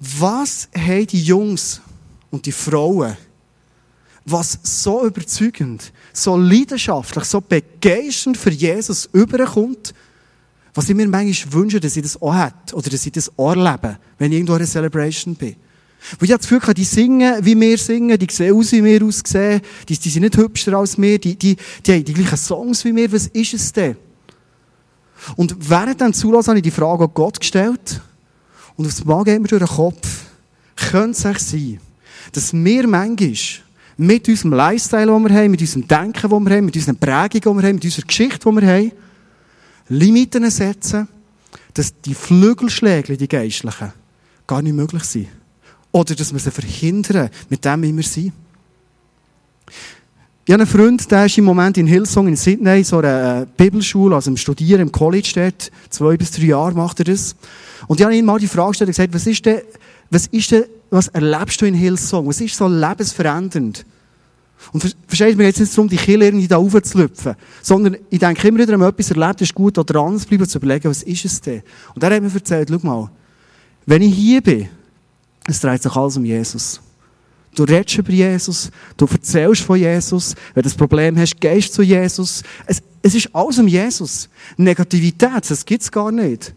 was 0.00 0.68
haben 0.76 1.06
die 1.06 1.22
Jungs 1.22 1.80
und 2.32 2.44
die 2.44 2.50
Frauen, 2.50 3.16
was 4.24 4.58
so 4.64 5.06
überzeugend, 5.06 5.92
so 6.12 6.36
leidenschaftlich, 6.36 7.24
so 7.26 7.40
begeisternd 7.40 8.36
für 8.36 8.50
Jesus 8.50 9.08
überkommt, 9.12 9.94
was 10.74 10.88
ich 10.88 10.96
mir 10.96 11.06
manchmal 11.06 11.52
wünsche, 11.52 11.78
dass 11.78 11.96
ich 11.96 12.02
das 12.02 12.20
auch 12.20 12.34
hätte, 12.34 12.74
oder 12.74 12.90
dass 12.90 13.06
ich 13.06 13.12
das 13.12 13.30
auch 13.38 13.50
erlebe, 13.50 13.96
wenn 14.18 14.32
ich 14.32 14.38
irgendwo 14.38 14.54
in 14.54 14.58
einer 14.58 14.68
Celebration 14.68 15.36
bin. 15.36 15.54
Weil 16.18 16.26
ich 16.26 16.32
habe 16.32 16.42
das 16.42 16.48
Gefühl, 16.48 16.74
die 16.74 16.84
singen, 16.84 17.44
wie 17.44 17.58
wir 17.58 17.78
singen, 17.78 18.18
die 18.18 18.26
sehen 18.30 18.54
aus, 18.54 18.72
wie 18.72 18.84
wir 18.84 19.02
aussehen, 19.04 19.60
die, 19.88 19.98
die 19.98 20.10
sind 20.10 20.22
nicht 20.22 20.36
hübscher 20.36 20.74
als 20.74 20.98
wir, 20.98 21.18
die, 21.18 21.36
die, 21.36 21.56
die 21.84 21.92
haben 21.92 22.04
die 22.04 22.12
gleichen 22.12 22.36
Songs 22.36 22.84
wie 22.84 22.94
wir, 22.94 23.10
was 23.10 23.26
ist 23.28 23.54
es 23.54 23.72
denn? 23.72 23.96
Und 25.36 25.56
während 25.58 26.00
dem 26.00 26.12
Zulassen 26.12 26.50
habe 26.50 26.58
ich 26.58 26.64
die 26.64 26.70
Frage 26.70 27.04
an 27.04 27.10
Gott 27.14 27.40
gestellt, 27.40 28.00
und 28.76 28.86
aufs 28.86 29.04
Mal 29.04 29.24
geht 29.24 29.40
mir 29.40 29.48
durch 29.48 29.62
den 29.62 29.68
Kopf, 29.68 30.24
könnte 30.76 31.28
es 31.28 31.50
sein, 31.50 31.80
dass 32.32 32.52
wir 32.52 32.86
manchmal 32.88 33.34
mit 33.96 34.28
unserem 34.28 34.52
Lifestyle, 34.52 35.06
den 35.06 35.28
wir 35.28 35.34
haben, 35.34 35.50
mit 35.52 35.60
unserem 35.60 35.86
Denken, 35.86 36.12
das 36.22 36.30
wir 36.30 36.56
haben, 36.56 36.64
mit 36.64 36.76
unseren 36.76 36.96
Prägungen, 36.96 37.30
die 37.30 37.62
wir 37.62 37.68
haben, 37.68 37.74
mit 37.76 37.84
unserer 37.84 38.06
Geschichte, 38.06 38.50
die 38.50 38.56
wir 38.56 38.66
haben, 38.66 38.92
Limiten 39.88 40.50
setzen, 40.50 41.08
dass 41.72 42.00
die 42.00 42.14
Flügelschläge, 42.14 43.16
die 43.16 43.28
geistlichen, 43.28 43.92
gar 44.46 44.60
nicht 44.60 44.74
möglich 44.74 45.04
sind. 45.04 45.28
Oder 45.94 46.16
dass 46.16 46.32
wir 46.32 46.40
sie 46.40 46.50
verhindern, 46.50 47.30
mit 47.48 47.64
dem, 47.64 47.82
wie 47.82 47.96
wir 47.96 48.02
sind. 48.02 48.32
Ich 50.44 50.52
habe 50.52 50.64
einen 50.64 50.66
Freund, 50.66 51.08
der 51.08 51.26
ist 51.26 51.38
im 51.38 51.44
Moment 51.44 51.78
in 51.78 51.86
Hillsong 51.86 52.26
in 52.26 52.34
Sydney, 52.34 52.82
so 52.82 52.98
einer 52.98 53.42
äh, 53.42 53.46
Bibelschule, 53.56 54.16
also 54.16 54.28
im 54.28 54.36
Studieren, 54.36 54.80
im 54.80 54.90
College 54.90 55.30
dort. 55.36 55.70
Zwei 55.90 56.16
bis 56.16 56.32
drei 56.32 56.46
Jahre 56.46 56.74
macht 56.74 56.98
er 56.98 57.04
das. 57.04 57.36
Und 57.86 58.00
ich 58.00 58.04
habe 58.04 58.16
ihm 58.16 58.24
mal 58.24 58.40
die 58.40 58.48
Frage 58.48 58.70
gestellt 58.70 58.90
gesagt, 58.90 59.14
was 59.14 59.24
ist 59.28 59.46
denn, 59.46 59.60
was 60.10 60.26
ist 60.26 60.50
denn, 60.50 60.64
was 60.90 61.06
erlebst 61.08 61.60
du 61.60 61.66
in 61.66 61.74
Hillsong? 61.74 62.26
Was 62.26 62.40
ist 62.40 62.56
so 62.56 62.66
lebensverändernd? 62.66 63.86
Und 64.72 64.96
versteht 65.06 65.36
mir 65.36 65.44
jetzt 65.44 65.60
nicht 65.60 65.78
darum, 65.78 65.88
die 65.88 65.96
Kille 65.96 66.24
irgendwie 66.24 66.48
da 66.48 66.56
aufzulüpfen, 66.56 67.36
sondern 67.62 67.98
ich 68.10 68.18
denke 68.18 68.48
immer 68.48 68.58
wieder, 68.58 68.72
wenn 68.72 68.80
man 68.80 68.88
etwas 68.88 69.12
erlebt, 69.12 69.42
ist 69.42 69.54
gut, 69.54 69.78
da 69.78 69.84
dran 69.84 70.18
zu 70.18 70.26
bleiben, 70.26 70.48
zu 70.48 70.58
überlegen, 70.58 70.90
was 70.90 71.04
ist 71.04 71.24
es 71.24 71.40
denn? 71.40 71.62
Und 71.94 72.02
er 72.02 72.16
hat 72.16 72.20
mir 72.20 72.34
erzählt, 72.34 72.68
schau 72.68 72.84
mal, 72.84 73.10
wenn 73.86 74.02
ich 74.02 74.14
hier 74.14 74.40
bin, 74.40 74.68
es 75.46 75.60
dreht 75.60 75.82
sich 75.82 75.94
alles 75.94 76.16
um 76.16 76.24
Jesus. 76.24 76.80
Du 77.54 77.62
redest 77.62 77.98
über 77.98 78.10
Jesus, 78.10 78.70
du 78.96 79.06
erzählst 79.06 79.62
von 79.62 79.78
Jesus, 79.78 80.34
wenn 80.54 80.64
du 80.64 80.68
ein 80.68 80.76
Problem 80.76 81.16
hast, 81.16 81.40
gehst 81.40 81.72
zu 81.72 81.82
Jesus. 81.82 82.42
Es, 82.66 82.82
es 83.00 83.14
ist 83.14 83.34
alles 83.34 83.58
um 83.58 83.68
Jesus. 83.68 84.28
Negativität, 84.56 85.48
das 85.48 85.64
gibt's 85.64 85.90
gar 85.90 86.10
nicht. 86.10 86.52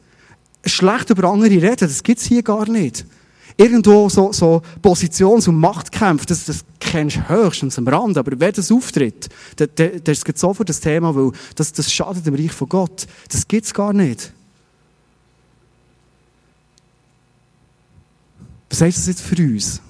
Schlecht 0.65 1.09
über 1.11 1.29
andere 1.29 1.51
reden, 1.51 1.75
das 1.87 2.01
gibt's 2.01 2.25
hier 2.25 2.41
gar 2.41 2.67
nicht. 2.67 3.05
Irgendwo 3.57 4.09
so, 4.09 4.31
so 4.31 4.61
Positions- 4.81 5.47
und 5.47 5.59
Machtkämpfe, 5.59 6.25
das, 6.25 6.45
das 6.45 6.63
kennst 6.79 7.17
du 7.17 7.29
höchstens 7.29 7.77
am 7.77 7.87
Rand, 7.87 8.17
aber 8.17 8.39
wenn 8.39 8.53
das 8.53 8.71
auftritt, 8.71 9.29
dann, 9.55 9.69
dann, 9.75 9.91
dann 10.03 10.13
ist 10.13 10.27
es 10.27 10.41
sofort 10.41 10.69
das 10.69 10.79
Thema, 10.79 11.15
weil 11.15 11.31
das, 11.55 11.73
das 11.73 11.91
schadet 11.91 12.25
dem 12.25 12.35
Reich 12.35 12.51
von 12.51 12.69
Gott. 12.69 13.07
Das 13.29 13.47
gibt's 13.47 13.73
gar 13.73 13.93
nicht. 13.93 14.31
Was 18.69 18.81
heißt 18.81 18.97
das 18.97 19.07
jetzt 19.07 19.21
für 19.21 19.41
uns? 19.41 19.81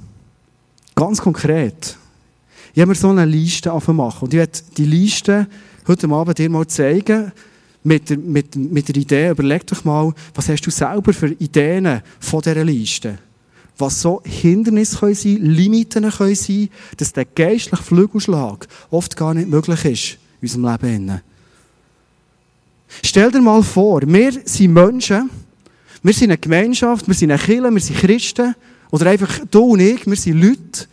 Ganz 0.96 1.22
konkret. 1.22 1.98
Ich 2.74 2.82
habe 2.82 2.90
mir 2.90 2.96
so 2.96 3.10
eine 3.10 3.26
Liste 3.26 3.70
machen 3.70 4.26
und 4.26 4.34
ich 4.34 4.40
werde 4.40 4.60
die 4.78 4.86
Liste 4.86 5.48
heute 5.88 6.08
Abend 6.10 6.38
dir 6.38 6.50
mal 6.50 6.68
zeigen, 6.68 7.32
mit 7.84 8.10
der, 8.10 8.18
mit, 8.18 8.56
mit 8.56 8.88
der 8.90 8.98
Idee, 8.98 9.30
überleg 9.30 9.66
doch 9.66 9.84
mal, 9.86 10.14
was 10.36 10.50
hast 10.50 10.62
du 10.62 10.72
selber 10.72 11.14
für 11.14 11.30
Ideen 11.30 12.02
von 12.20 12.42
dieser 12.42 12.66
Liste? 12.66 13.18
Was 13.78 14.02
so 14.02 14.22
Hindernisse 14.26 14.98
können 14.98 15.16
sein, 15.16 15.38
Limiten 15.38 16.10
können 16.10 16.36
sein, 16.36 16.70
dass 16.98 17.14
der 17.14 17.26
geistliche 17.26 17.84
Flügelschlag 17.84 18.68
oft 18.90 19.16
gar 19.16 19.34
nicht 19.34 19.50
möglich 19.50 19.86
ist 19.86 20.18
in 20.42 20.62
unserem 20.62 20.82
Leben. 20.82 21.22
Stell 23.04 23.32
dir 23.32 23.42
mal 23.42 23.64
vor, 23.64 24.02
wir 24.06 24.32
sind 24.46 24.74
Menschen, 24.74 25.30
wir 26.04 26.14
sind 26.14 26.30
eine 26.30 26.38
Gemeinschaft, 26.38 27.08
wir 27.08 27.16
sind 27.16 27.32
eine 27.32 27.42
Kirche, 27.42 27.74
wir 27.74 27.82
sind 27.82 27.98
Christen. 28.00 28.56
Oder 28.92 29.10
einfach 29.10 29.40
du 29.52 29.74
und 29.74 29.80
ich, 29.80 30.06
wir 30.06 30.16
sind 30.16 30.42
Leute, 30.42 30.88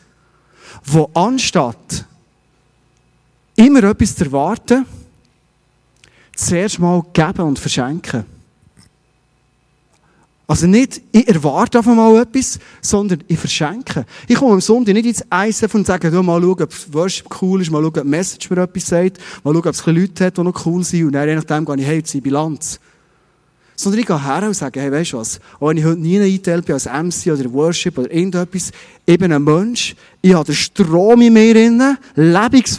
die 0.92 1.04
anstatt 1.14 2.04
immer 3.56 3.84
etwas 3.84 4.16
zu 4.16 4.24
erwarten, 4.24 4.86
zuerst 6.34 6.78
mal 6.78 7.02
geben 7.12 7.42
und 7.42 7.58
verschenken. 7.58 8.24
Also 10.46 10.66
nicht, 10.66 11.00
ich 11.10 11.26
erwarte 11.26 11.78
einfach 11.78 11.94
mal 11.94 12.20
etwas, 12.20 12.58
sondern 12.82 13.24
ich 13.28 13.38
verschenke. 13.38 14.04
Ich 14.28 14.36
komme 14.36 14.52
am 14.52 14.60
Sonntag 14.60 14.92
nicht 14.92 15.06
ins 15.06 15.24
ISF 15.32 15.74
und 15.74 15.86
sage, 15.86 16.10
mal 16.10 16.40
schauen, 16.40 16.62
ob 16.62 16.94
Worship 16.94 17.26
cool 17.40 17.62
ist, 17.62 17.70
mal 17.70 17.80
schauen, 17.80 17.86
ob 17.86 18.02
die 18.02 18.08
Message 18.08 18.50
mir 18.50 18.62
etwas 18.62 18.86
sagt, 18.86 19.18
mal 19.42 19.54
schauen, 19.54 19.68
ob 19.68 19.74
es 19.74 19.86
Leute 19.86 20.26
hat, 20.26 20.36
die 20.36 20.42
noch 20.42 20.66
cool 20.66 20.84
sind, 20.84 21.06
und 21.06 21.12
dann 21.12 21.28
je 21.28 21.34
nachdem 21.34 21.64
gehe 21.64 21.76
ich 21.76 21.86
hey, 21.86 22.02
zur 22.02 22.20
Bilanz. 22.20 22.78
Sondern 23.76 24.00
ich 24.00 24.06
gehe 24.06 24.22
her 24.22 24.46
und 24.46 24.54
sage, 24.54 24.80
hey, 24.80 24.92
weißt 24.92 25.12
du 25.12 25.18
was? 25.18 25.40
Auch 25.58 25.68
wenn 25.68 25.78
ich 25.78 25.84
heute 25.84 26.00
nie 26.00 26.20
eingeteilt 26.20 26.64
bin 26.64 26.74
als 26.74 26.86
MC 26.86 27.32
oder 27.32 27.52
Worship 27.52 27.98
oder 27.98 28.10
irgendetwas, 28.10 28.70
bin 29.04 29.32
ein 29.32 29.42
Mensch, 29.42 29.96
ich 30.22 30.32
habe 30.32 30.44
den 30.44 30.54
Strom 30.54 31.20
in 31.20 31.32
mir 31.32 31.52
drin, 31.52 31.96
lebendiges 32.14 32.78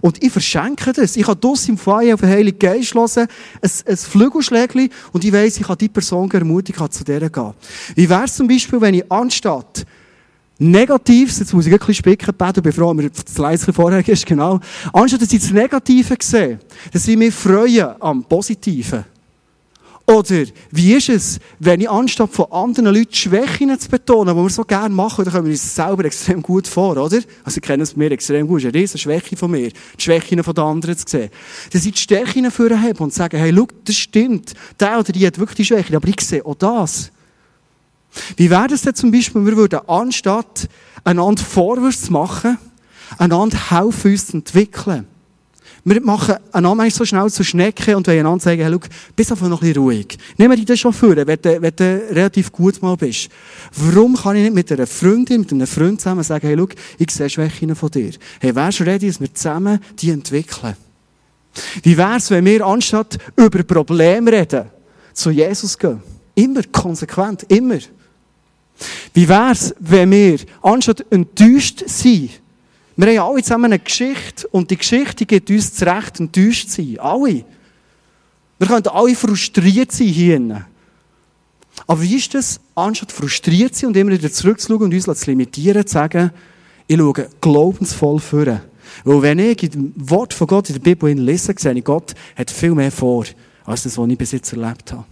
und 0.00 0.22
ich 0.22 0.32
verschenke 0.32 0.92
das. 0.92 1.16
Ich 1.16 1.26
kann 1.26 1.38
das 1.40 1.68
im 1.68 1.76
Feuer 1.76 2.14
auf 2.14 2.20
den 2.20 2.30
Heiligen 2.30 2.58
Geist 2.58 2.94
hören, 2.94 3.26
ein, 3.60 3.70
ein 3.86 3.96
Flügelschlägchen 3.96 4.90
und 5.12 5.24
ich 5.24 5.32
weiss, 5.32 5.58
ich 5.58 5.66
kann 5.66 5.78
die 5.78 5.88
Person 5.88 6.30
ermutigen, 6.30 6.90
zu 6.90 7.04
der 7.04 7.28
gehen. 7.28 7.52
Wie 7.94 8.08
wäre 8.08 8.24
es 8.24 8.36
zum 8.36 8.46
Beispiel, 8.46 8.80
wenn 8.80 8.94
ich 8.94 9.10
anstatt 9.10 9.84
Negatives, 10.62 11.40
jetzt 11.40 11.52
muss 11.52 11.66
ich 11.66 11.72
ein 11.72 11.78
bisschen 11.78 11.94
spicken, 11.94 12.32
beten, 12.36 12.62
bevor 12.62 12.94
mir 12.94 13.10
das 13.10 13.36
Leise 13.36 13.72
vorher 13.72 14.06
ist, 14.06 14.26
genau. 14.26 14.60
Anstatt 14.92 15.22
dass 15.22 15.32
ich 15.32 15.40
das 15.40 15.50
Negative 15.50 16.16
sehe, 16.20 16.60
dass 16.92 17.08
ich 17.08 17.16
mich 17.16 17.34
freue 17.34 18.00
am 18.00 18.22
Positiven. 18.22 19.04
Oder 20.06 20.44
wie 20.70 20.94
ist 20.94 21.08
es, 21.08 21.38
wenn 21.60 21.80
ich 21.80 21.88
anstatt 21.88 22.32
von 22.32 22.50
anderen 22.50 22.94
Leuten 22.94 23.14
Schwächen 23.14 23.78
zu 23.78 23.88
betonen, 23.88 24.36
die 24.36 24.42
wir 24.42 24.50
so 24.50 24.64
gerne 24.64 24.94
machen, 24.94 25.24
dann 25.24 25.32
kommen 25.32 25.46
wir 25.46 25.52
uns 25.52 25.74
selber 25.74 26.04
extrem 26.04 26.42
gut 26.42 26.66
vor, 26.66 26.96
oder? 26.96 27.20
Also 27.44 27.56
ich 27.56 27.62
kenne 27.62 27.84
es 27.84 27.94
mir 27.94 28.10
extrem 28.10 28.48
gut, 28.48 28.58
das 28.58 28.64
ist 28.64 28.74
eine 28.74 28.82
riesen 28.82 28.98
Schwäche 28.98 29.36
von 29.36 29.50
mir, 29.50 29.70
die 29.70 30.02
Schwächen 30.02 30.42
von 30.42 30.54
den 30.54 30.64
anderen 30.64 30.96
zu 30.96 31.04
sehen. 31.06 31.30
Dass 31.72 31.86
ich 31.86 31.92
die 31.92 32.00
Stärken 32.00 32.50
für 32.50 32.78
habe 32.78 33.02
und 33.02 33.14
sage, 33.14 33.38
hey, 33.38 33.54
schau, 33.54 33.68
das 33.84 33.96
stimmt, 33.96 34.54
der 34.80 34.98
oder 34.98 35.12
die 35.12 35.24
hat 35.26 35.38
wirklich 35.38 35.56
die 35.56 35.64
Schwäche, 35.66 35.94
aber 35.94 36.08
ich 36.08 36.20
sehe 36.20 36.44
auch 36.44 36.56
das. 36.56 37.12
Wie 38.36 38.50
wäre 38.50 38.74
es 38.74 38.82
denn 38.82 38.94
zum 38.94 39.12
Beispiel, 39.12 39.44
wir 39.44 39.56
würden 39.56 39.80
anstatt 39.86 40.68
einander 41.04 41.42
vorwärts 41.42 42.02
zu 42.02 42.12
machen, 42.12 42.58
einander 43.18 43.70
helfen, 43.70 44.10
uns 44.10 44.26
zu 44.26 44.36
entwickeln? 44.38 45.06
Wir 45.84 46.00
machen 46.00 46.36
einander 46.52 46.88
so 46.90 47.04
schnell 47.04 47.28
zu 47.28 47.42
Schnecken 47.42 47.96
und 47.96 48.06
wollen 48.06 48.20
einander 48.20 48.42
sagen, 48.42 48.62
hey, 48.62 48.72
schau, 48.72 48.88
bist 49.16 49.32
einfach 49.32 49.48
noch 49.48 49.62
ein 49.62 49.68
bisschen 49.68 49.82
ruhig. 49.82 50.16
Nehmen 50.36 50.56
wir 50.56 50.64
dich 50.64 50.80
schon 50.80 50.92
vor, 50.92 51.16
wenn 51.16 51.26
du, 51.26 51.62
wenn 51.62 51.74
du 51.74 52.02
relativ 52.10 52.52
gut 52.52 52.80
mal 52.82 52.96
bist. 52.96 53.28
Warum 53.74 54.14
kann 54.14 54.36
ich 54.36 54.44
nicht 54.44 54.54
mit 54.54 54.70
einer 54.70 54.86
Freundin, 54.86 55.40
mit 55.40 55.50
einem 55.50 55.66
Freund 55.66 56.00
zusammen 56.00 56.22
sagen, 56.22 56.46
hey, 56.46 56.56
schau, 56.56 56.68
ich 56.98 57.10
sehe 57.10 57.28
Schwächen 57.28 57.74
von 57.74 57.90
dir. 57.90 58.12
Hey, 58.40 58.54
wärst 58.54 58.78
du 58.78 58.84
ready, 58.84 59.08
dass 59.08 59.20
wir 59.20 59.34
zusammen 59.34 59.80
die 59.98 60.10
entwickeln? 60.10 60.76
Wie 61.82 61.96
wär's, 61.96 62.30
wenn 62.30 62.44
wir 62.44 62.64
anstatt 62.64 63.18
über 63.36 63.62
Probleme 63.64 64.30
reden, 64.30 64.66
zu 65.12 65.30
Jesus 65.30 65.76
gehen? 65.76 66.00
Immer 66.36 66.62
konsequent, 66.70 67.44
immer. 67.48 67.78
Wie 69.12 69.28
wär's, 69.28 69.74
wenn 69.80 70.10
wir 70.12 70.38
anstatt 70.62 71.04
enttäuscht 71.10 71.82
sind, 71.86 72.30
wir 72.96 73.20
haben 73.20 73.30
alle 73.30 73.42
zusammen 73.42 73.66
eine 73.66 73.78
Geschichte 73.78 74.46
und 74.48 74.70
die 74.70 74.76
Geschichte 74.76 75.26
gibt 75.26 75.50
uns 75.50 75.74
das 75.74 75.86
Recht, 75.86 76.20
enttäuscht 76.20 76.68
zu 76.68 76.82
sein. 76.82 76.98
Alle. 76.98 77.44
Wir 78.58 78.68
können 78.68 78.86
alle 78.88 79.14
frustriert 79.14 79.92
sein 79.92 80.08
hier. 80.08 80.66
Aber 81.86 82.02
wie 82.02 82.16
ist 82.16 82.34
das, 82.34 82.60
anstatt 82.74 83.12
frustriert 83.12 83.74
zu 83.74 83.80
sein 83.80 83.88
und 83.88 83.96
immer 83.96 84.12
wieder 84.12 84.30
zurückzuschauen 84.30 84.82
und 84.82 84.94
uns 84.94 85.20
zu 85.20 85.30
limitieren, 85.30 85.86
zu 85.86 85.92
sagen, 85.92 86.30
ich 86.86 86.98
schaue 86.98 87.28
glaubensvoll 87.40 88.20
vor. 88.20 88.60
Weil 89.04 89.22
wenn 89.22 89.38
ich 89.38 89.74
im 89.74 89.92
Wort 89.96 90.34
von 90.34 90.46
Gott 90.46 90.68
in 90.68 90.74
der 90.74 90.82
Bibel 90.82 91.12
lese, 91.12 91.54
sehe 91.56 91.72
ich, 91.72 91.84
Gott 91.84 92.14
hat 92.36 92.50
viel 92.50 92.74
mehr 92.74 92.92
vor, 92.92 93.24
als 93.64 93.84
das, 93.84 93.96
was 93.96 94.08
ich 94.08 94.18
bis 94.18 94.32
jetzt 94.32 94.52
erlebt 94.52 94.92
habe. 94.92 95.04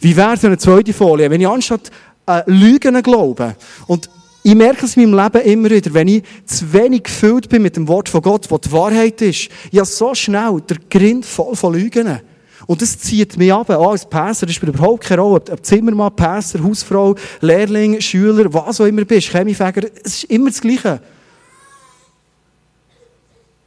Wie 0.00 0.16
wäre 0.16 0.34
es 0.34 0.44
eine 0.44 0.56
zweite 0.56 0.94
Folie, 0.94 1.30
wenn 1.30 1.40
ich 1.40 1.48
anstatt 1.48 1.90
äh, 2.26 2.42
Lügen 2.46 3.02
glaube 3.02 3.54
und 3.86 4.08
ich 4.42 4.54
merke 4.54 4.86
es 4.86 4.96
in 4.96 5.10
meinem 5.10 5.24
Leben 5.24 5.46
immer 5.46 5.70
wieder, 5.70 5.92
wenn 5.92 6.08
ich 6.08 6.22
zu 6.46 6.72
wenig 6.72 7.04
gefüllt 7.04 7.48
bin 7.48 7.62
mit 7.62 7.76
dem 7.76 7.88
Wort 7.88 8.08
von 8.08 8.22
Gott, 8.22 8.50
was 8.50 8.60
die 8.60 8.72
Wahrheit 8.72 9.20
ist, 9.20 9.48
ja 9.70 9.84
so 9.84 10.14
schnell 10.14 10.60
der 10.68 10.78
Grind 10.88 11.26
voll 11.26 11.56
von 11.56 11.74
Lügen. 11.74 12.20
Und 12.66 12.82
das 12.82 12.98
zieht 12.98 13.36
mich 13.36 13.52
ab, 13.52 13.70
auch 13.70 13.92
als 13.92 14.08
Pässer, 14.08 14.46
das 14.46 14.54
spielt 14.54 14.74
überhaupt 14.74 15.04
keine 15.04 15.22
Rolle, 15.22 15.42
ob 15.50 15.64
Zimmermann, 15.64 16.14
Pässer, 16.14 16.62
Hausfrau, 16.62 17.14
Lehrling, 17.40 18.00
Schüler, 18.00 18.52
was 18.52 18.80
auch 18.80 18.86
immer 18.86 19.04
bist, 19.04 19.28
Chemiefäger, 19.28 19.88
es 20.04 20.22
ist 20.22 20.24
immer 20.24 20.50
das 20.50 20.60
Gleiche. 20.60 21.00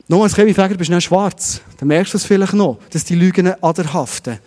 Nur 0.07 0.23
als 0.23 0.35
Chemiefäger 0.35 0.75
bist 0.75 0.89
du 0.89 0.95
nicht 0.95 1.05
schwarz. 1.05 1.61
Dann 1.79 1.87
merkst 1.87 2.13
du 2.13 2.17
es 2.17 2.25
vielleicht 2.25 2.53
noch, 2.53 2.77
dass 2.89 3.05
die 3.05 3.15
Lügen 3.15 3.53
aderhaften. 3.63 4.39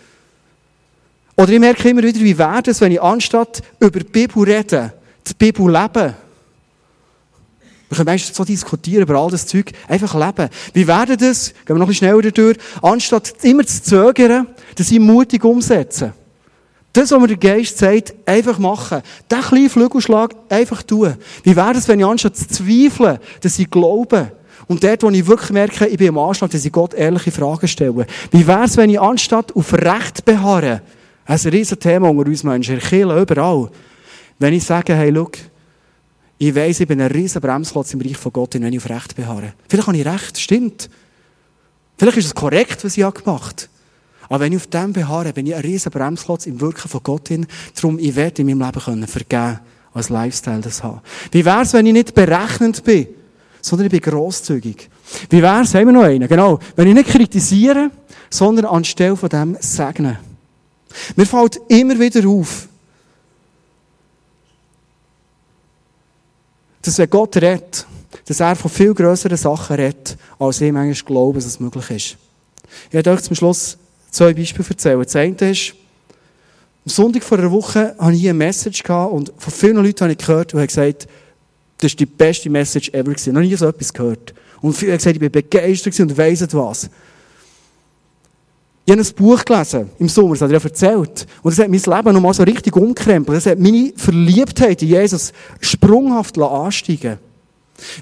Oder 1.37 1.49
ich 1.53 1.59
merke 1.59 1.89
immer 1.89 2.03
wieder, 2.03 2.21
wie 2.21 2.37
wäre 2.37 2.63
es, 2.67 2.81
wenn 2.81 2.93
ich 2.93 3.03
anstatt 3.03 3.63
über 3.81 3.99
die 3.99 4.05
Bibel 4.05 4.45
rede, 4.45 4.93
die 5.29 5.35
Bibel 5.35 5.71
leben. 5.71 6.15
Wir 7.89 7.97
können 7.97 8.07
meistens 8.07 8.37
so 8.37 8.45
diskutieren 8.45 9.03
über 9.03 9.17
all 9.17 9.31
das 9.31 9.47
Zeug. 9.47 9.73
Einfach 9.89 10.15
leben. 10.15 10.49
Wie 10.73 10.87
werden 10.87 11.17
das? 11.17 11.51
Gehen 11.51 11.69
wir 11.69 11.75
noch 11.75 11.87
ein 11.87 11.89
bisschen 11.89 12.09
schneller 12.09 12.31
durch. 12.31 12.57
Anstatt 12.83 13.33
immer 13.43 13.65
zu 13.65 13.83
zögern, 13.83 14.49
sie 14.77 14.99
mutig 14.99 15.45
umsetzen. 15.45 16.13
Das, 16.93 17.11
was 17.11 17.21
mir 17.21 17.27
der 17.27 17.37
Geist 17.37 17.79
sagt, 17.79 18.15
einfach 18.25 18.59
machen. 18.59 19.03
Den 19.31 19.41
kleinen 19.41 19.71
Flügelschlag 19.71 20.35
einfach 20.49 20.83
tun. 20.83 21.15
Wie 21.43 21.57
wäre 21.57 21.73
es, 21.73 21.89
wenn 21.89 22.01
ich 22.01 22.07
anstatt 22.07 22.37
zu 22.37 22.47
zweifeln, 22.49 23.19
dass 23.41 23.59
ich 23.59 23.69
glaube, 23.69 24.33
und 24.67 24.83
dort, 24.83 25.03
wo 25.03 25.11
ich 25.11 25.27
wirklich 25.27 25.51
merke, 25.51 25.87
ich 25.87 25.99
bin 25.99 26.09
am 26.09 26.19
Anschlag, 26.19 26.51
dass 26.51 26.65
ich 26.65 26.73
Gott 26.73 26.95
ehrliche 26.95 27.31
Fragen 27.31 27.69
stelle. 27.69 28.07
Wie 28.31 28.47
wäre 28.47 28.65
es, 28.65 28.77
wenn 28.77 28.91
ich 28.91 29.01
anstatt 29.01 29.55
auf 29.55 29.75
Recht 29.75 30.25
beharren, 30.25 30.81
ein 31.27 31.39
riesen 31.39 31.79
Thema 31.79 32.11
unter 32.11 32.31
uns 32.31 32.45
Menschen, 32.45 32.81
in 32.81 33.11
überall, 33.11 33.71
wenn 34.39 34.55
ich 34.55 34.65
sage, 34.65 34.95
hey, 34.95 35.13
schau, 35.15 35.31
ich 36.39 36.55
weiss, 36.55 36.81
ich 36.81 36.89
bin 36.89 37.01
ein 37.01 37.11
riesen 37.11 37.41
Bremsklotz 37.41 37.95
im 37.95 38.01
Reich 38.01 38.17
von 38.17 38.33
Gott, 38.33 38.55
wenn 38.55 38.73
ich 38.73 38.79
auf 38.79 38.91
Recht 38.91 39.15
beharre. 39.15 39.55
Vielleicht 39.69 39.87
habe 39.87 39.97
ich 39.97 40.07
Recht, 40.07 40.39
stimmt. 40.39 40.91
Vielleicht 41.97 42.19
ist 42.19 42.27
es 42.27 42.35
korrekt, 42.35 42.85
was 42.85 42.97
ich 42.97 43.15
gemacht 43.15 43.69
habe. 43.69 43.75
Aber 44.29 44.45
wenn 44.45 44.53
ich 44.53 44.59
auf 44.59 44.67
dem 44.67 44.93
beharre, 44.93 45.33
bin 45.33 45.47
ich 45.47 45.55
ein 45.55 45.63
riesen 45.63 45.93
Bremsklotz 45.93 46.47
im 46.47 46.61
Wirken 46.61 46.89
von 46.89 47.03
Gott 47.03 47.29
hin. 47.29 47.47
Darum, 47.75 47.99
ich 47.99 48.17
werde 48.17 48.43
in 48.43 48.49
meinem 48.49 48.61
Leben 48.61 48.81
können 48.81 49.07
vergeben, 49.07 49.61
als 49.93 50.09
Lifestyle 50.09 50.61
das 50.61 50.83
haben. 50.83 51.01
Wie 51.31 51.45
wäre 51.45 51.63
es, 51.63 51.73
wenn 51.73 51.87
ich 51.87 51.93
nicht 51.93 52.15
berechnend 52.15 52.83
bin, 52.85 53.07
sondern 53.61 53.87
ich 53.87 53.93
bin 53.93 54.01
grosszügig? 54.01 54.89
Wie 55.31 55.43
wäre 55.43 55.63
es, 55.63 55.75
haben 55.75 55.87
wir 55.87 55.93
noch 55.93 56.03
einen, 56.03 56.29
genau, 56.29 56.59
wenn 56.75 56.89
ich 56.89 56.95
nicht 56.95 57.11
kritisiere, 57.11 57.91
sondern 58.31 58.65
anstelle 58.65 59.17
von 59.17 59.29
dem 59.29 59.57
segne. 59.61 60.19
Mir 61.17 61.27
fällt 61.27 61.61
immer 61.69 61.99
wieder 61.99 62.29
auf, 62.29 62.69
dass 66.85 66.99
wenn 66.99 67.11
Gott 67.11 67.37
redet, 67.37 67.87
dass 68.27 68.41
er 68.41 68.57
von 68.57 68.71
viel 68.71 68.95
grösseren 68.95 69.37
Sachen 69.37 69.77
redet, 69.77 70.17
als 70.39 70.61
ich 70.61 70.73
manchmal 70.73 71.07
glaube, 71.07 71.39
dass 71.39 71.47
es 71.47 71.61
möglich 71.61 71.91
ist. 71.91 72.17
Ich 72.89 72.95
werde 72.95 73.11
euch 73.11 73.23
zum 73.23 73.35
Schluss 73.37 73.77
zwei 74.11 74.33
Beispiele 74.33 74.69
erzählen. 74.69 75.03
Das 75.03 75.17
eine 75.17 75.51
ist, 75.51 75.75
am 76.87 76.91
Sonntag 76.91 77.23
vor 77.23 77.39
einer 77.39 77.51
Woche 77.51 77.95
hatte 77.99 78.13
ich 78.15 78.25
eine 78.25 78.35
Message 78.35 78.85
und 78.85 79.33
von 79.39 79.53
vielen 79.53 79.77
Leuten 79.77 80.01
habe 80.01 80.13
ich 80.13 80.19
gehört, 80.19 80.53
die 80.53 80.57
haben 80.57 80.67
gesagt, 80.67 81.09
das 81.79 81.93
ist 81.93 82.01
die 82.01 82.07
beste 82.07 82.51
Message 82.51 82.91
ever 82.91 83.11
gewesen. 83.11 83.33
Noch 83.33 83.41
nie 83.41 83.55
so 83.55 83.67
etwas 83.67 83.93
gehört. 83.93 84.35
Und 84.61 84.75
viele 84.75 84.93
haben 84.93 84.99
gesagt, 84.99 85.17
ich 85.17 85.21
bin 85.21 85.33
begeistert 85.33 85.99
und 86.01 86.17
weiss 86.17 86.47
was. 86.53 86.91
Ich 88.87 88.93
habe 88.93 89.01
ein 89.01 89.15
Buch 89.15 89.45
gelesen, 89.45 89.91
im 89.99 90.09
Sommer, 90.09 90.35
das 90.35 90.43
hat 90.43 90.51
er 90.51 90.59
ja 90.59 90.63
erzählt. 90.63 91.27
Und 91.43 91.51
das 91.51 91.59
hat 91.59 91.71
mein 91.71 91.81
Leben 91.81 92.15
nochmal 92.15 92.35
so 92.35 92.43
richtig 92.43 92.77
umkrempelt. 92.77 93.39
Das 93.39 93.47
hat 93.47 93.59
meine 93.59 93.93
Verliebtheit 93.97 94.83
in 94.83 94.89
Jesus 94.89 95.33
sprunghaft 95.61 96.39
ansteigen 96.39 97.19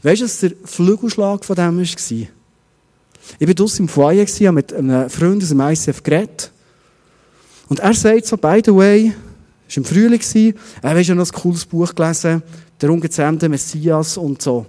Weißt 0.03 0.21
du, 0.21 0.25
was 0.25 0.41
der 0.41 0.53
Flügelschlag 0.65 1.45
von 1.45 1.57
dem 1.57 1.79
war? 1.79 1.83
Ich 3.39 3.49
war 3.49 3.55
draussen 3.55 3.83
im 3.83 3.89
Foyer, 3.89 4.27
habe 4.27 4.53
mit 4.53 4.73
einem 4.73 5.09
Freund 5.09 5.43
aus 5.43 5.49
dem 5.51 5.61
ICF 5.61 6.03
geredet. 6.03 6.51
Und 7.69 7.79
er 7.79 7.95
sagt 7.95 8.27
so, 8.27 8.37
by 8.37 8.61
the 8.65 8.75
way, 8.75 9.15
es 9.69 9.77
war 9.77 9.85
im 9.85 9.85
Frühling, 9.85 10.55
er 10.83 10.91
hat 10.91 11.07
ja 11.07 11.15
noch 11.15 11.27
ein 11.27 11.33
cooles 11.33 11.65
Buch 11.65 11.95
gelesen, 11.95 12.43
der 12.81 12.91
ungezähmte 12.91 13.49
Messias 13.49 14.17
und 14.17 14.43
so. 14.43 14.67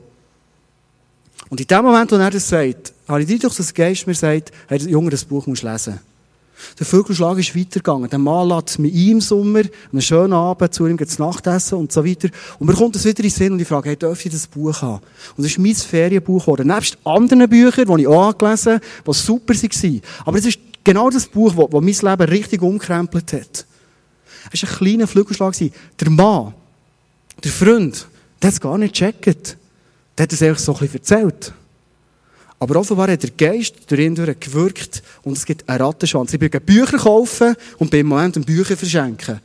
Und 1.53 1.61
in 1.61 1.67
dem 1.67 1.85
Moment, 1.85 2.11
wo 2.11 2.15
er 2.15 2.31
das 2.31 2.49
sagt, 2.49 2.93
habe 3.07 3.21
ich 3.21 3.39
durch 3.39 3.55
das 3.55 3.71
Geist 3.75 4.07
mir 4.07 4.15
sagt, 4.15 4.51
hey, 4.69 4.79
Junge, 4.89 5.11
das 5.11 5.23
Buch 5.23 5.45
musst 5.45 5.61
du 5.61 5.71
lesen. 5.71 5.99
Der 6.79 6.85
Vögelschlag 6.87 7.37
ist 7.37 7.55
weitergegangen. 7.55 8.09
Der 8.09 8.17
Mann 8.17 8.49
lädt 8.49 8.79
mit 8.79 8.91
ihm 8.91 9.11
im 9.11 9.21
Sommer, 9.21 9.61
einen 9.91 10.01
schönen 10.01 10.33
Abend, 10.33 10.73
zu 10.73 10.87
ihm 10.87 10.97
geht 10.97 11.19
Nachtessen 11.19 11.77
und 11.77 11.91
so 11.91 12.03
weiter. 12.03 12.29
Und 12.57 12.65
mir 12.65 12.73
kommt 12.73 12.95
das 12.95 13.05
wieder 13.05 13.19
in 13.19 13.29
den 13.29 13.29
Sinn 13.29 13.53
und 13.53 13.59
ich 13.59 13.67
frage, 13.67 13.89
hey, 13.89 13.95
darf 13.95 14.25
ich 14.25 14.31
das 14.31 14.47
Buch 14.47 14.81
haben? 14.81 15.03
Und 15.37 15.43
das 15.43 15.51
ist 15.51 15.59
mein 15.59 15.75
Ferienbuch 15.75 16.41
geworden. 16.41 16.69
Nebst 16.69 16.97
anderen 17.03 17.47
Büchern, 17.47 17.85
die 17.85 18.01
ich 18.01 18.07
auch 18.07 18.29
angelesen 18.29 18.73
habe, 18.73 18.83
die 19.05 19.13
super 19.13 19.53
waren. 19.53 20.01
Aber 20.25 20.37
es 20.39 20.45
ist 20.47 20.59
genau 20.83 21.11
das 21.11 21.27
Buch, 21.27 21.53
das, 21.53 21.69
mein 21.71 22.17
Leben 22.17 22.31
richtig 22.31 22.63
umkrempelt 22.63 23.31
hat. 23.31 23.65
Es 24.51 24.63
war 24.63 24.71
ein 24.71 24.75
kleiner 24.75 25.05
Flügelschlag. 25.05 25.53
Der 25.99 26.09
Mann, 26.09 26.55
der 27.43 27.51
Freund, 27.51 28.07
der 28.41 28.47
hat 28.47 28.53
es 28.55 28.59
gar 28.59 28.79
nicht 28.79 28.95
gecheckt. 28.95 29.57
Der 30.17 30.23
hat 30.23 30.33
es 30.33 30.41
einfach 30.41 30.59
so 30.59 30.73
ein 30.73 30.79
bisschen 30.79 30.99
erzählt. 30.99 31.53
Aber 32.59 32.79
offenbar 32.79 33.11
hat 33.11 33.23
der 33.23 33.31
Geist 33.31 33.75
durch 33.89 33.99
ihn 33.99 34.15
gewirkt 34.15 35.03
und 35.23 35.37
es 35.37 35.45
gibt 35.45 35.67
einen 35.67 35.81
Rattenschwanz. 35.81 36.33
Ich 36.33 36.39
bin 36.39 36.49
Bücher 36.49 36.97
kaufen 36.97 37.55
und 37.77 37.91
bin 37.91 38.01
im 38.01 38.07
Moment 38.07 38.37
ein 38.37 38.43
Bücher 38.43 38.77
verschenken. 38.77 39.41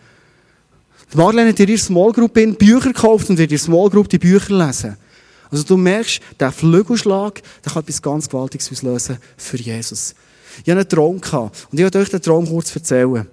Marlene 1.14 1.48
hat 1.48 1.58
in 1.58 1.68
ihrer 1.68 1.78
Small 1.78 2.12
Group 2.12 2.34
Bücher 2.34 2.92
gekauft 2.92 3.30
und 3.30 3.40
in 3.40 3.48
ihrer 3.48 3.58
Small 3.58 3.88
Group 3.90 4.08
die 4.08 4.18
Bücher 4.18 4.54
lesen. 4.54 4.96
Also 5.50 5.64
du 5.64 5.76
merkst, 5.76 6.20
der 6.38 6.52
Flügelschlag, 6.52 7.42
der 7.64 7.72
kann 7.72 7.82
etwas 7.82 8.02
ganz 8.02 8.28
Gewaltiges 8.28 8.70
auslösen 8.70 9.18
für 9.36 9.56
Jesus. 9.56 10.14
Ich 10.64 10.70
hatte 10.70 10.80
einen 10.80 10.88
Traum 10.88 11.48
und 11.70 11.78
ich 11.78 11.80
werde 11.80 11.98
euch 11.98 12.10
den 12.10 12.20
Traum 12.20 12.46
kurz 12.46 12.74
erzählen. 12.74 13.26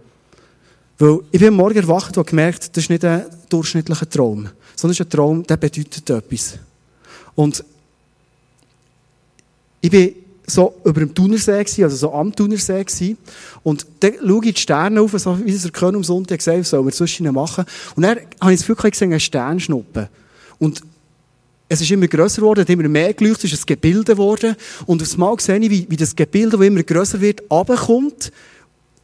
Weil 0.98 1.20
ich 1.32 1.40
bin 1.40 1.54
Morgen 1.54 1.78
erwacht 1.78 2.18
und 2.18 2.26
gemerkt, 2.28 2.76
das 2.76 2.86
ist 2.86 2.90
nicht 2.90 3.04
ein 3.04 3.26
durchschnittlicher 3.50 4.10
Traum, 4.10 4.50
sondern 4.76 4.94
ist 4.94 5.02
ein 5.02 5.10
Traum, 5.10 5.46
der 5.46 5.58
bedeutet 5.58 6.10
etwas. 6.10 6.58
Und 7.36 7.64
ich 9.82 9.92
bin 9.92 10.16
so 10.48 10.76
über 10.84 11.00
dem 11.00 11.14
Thunersee 11.14 11.84
also 11.84 11.96
so 11.96 12.14
am 12.14 12.36
Thunersee. 12.36 13.16
Und 13.64 13.86
dann 14.00 14.14
schaue 14.26 14.46
ich 14.46 14.54
die 14.56 14.62
Sterne 14.62 15.02
auf, 15.02 15.12
so 15.12 15.46
wie 15.46 15.52
es 15.52 15.64
der 15.64 15.72
König 15.72 15.96
am 15.96 16.04
Sonntag 16.04 16.38
gesagt 16.38 16.58
hat, 16.58 16.66
soll 16.66 16.86
wir 16.86 16.92
zwischen 16.92 17.32
machen. 17.34 17.66
Und 17.96 18.04
dann 18.04 18.18
habe 18.40 18.54
ich 18.54 18.60
das 18.60 18.68
Gefühl 18.68 18.92
gesehen, 18.92 19.12
einen 19.12 19.20
Sternschnuppen. 19.20 20.08
Und 20.60 20.82
es 21.68 21.82
ist 21.82 21.92
immer 21.92 22.08
grösser 22.08 22.42
geworden, 22.42 22.62
hat 22.62 22.70
immer 22.70 22.88
mehr 22.88 23.14
geleuchtet, 23.14 23.46
es 23.46 23.54
ist 23.54 23.64
ein 23.64 23.68
Gebilde 23.68 24.14
geworden. 24.14 24.56
Und 24.86 25.02
aufs 25.02 25.18
Mal 25.18 25.40
sehe 25.40 25.58
ich, 25.58 25.70
wie, 25.70 25.88
wie 25.90 25.98
das 25.98 26.16
Gebilde, 26.16 26.58
das 26.58 26.68
immer 26.68 26.84
grösser 26.84 27.20
wird, 27.22 27.42
runterkommt 27.50 28.32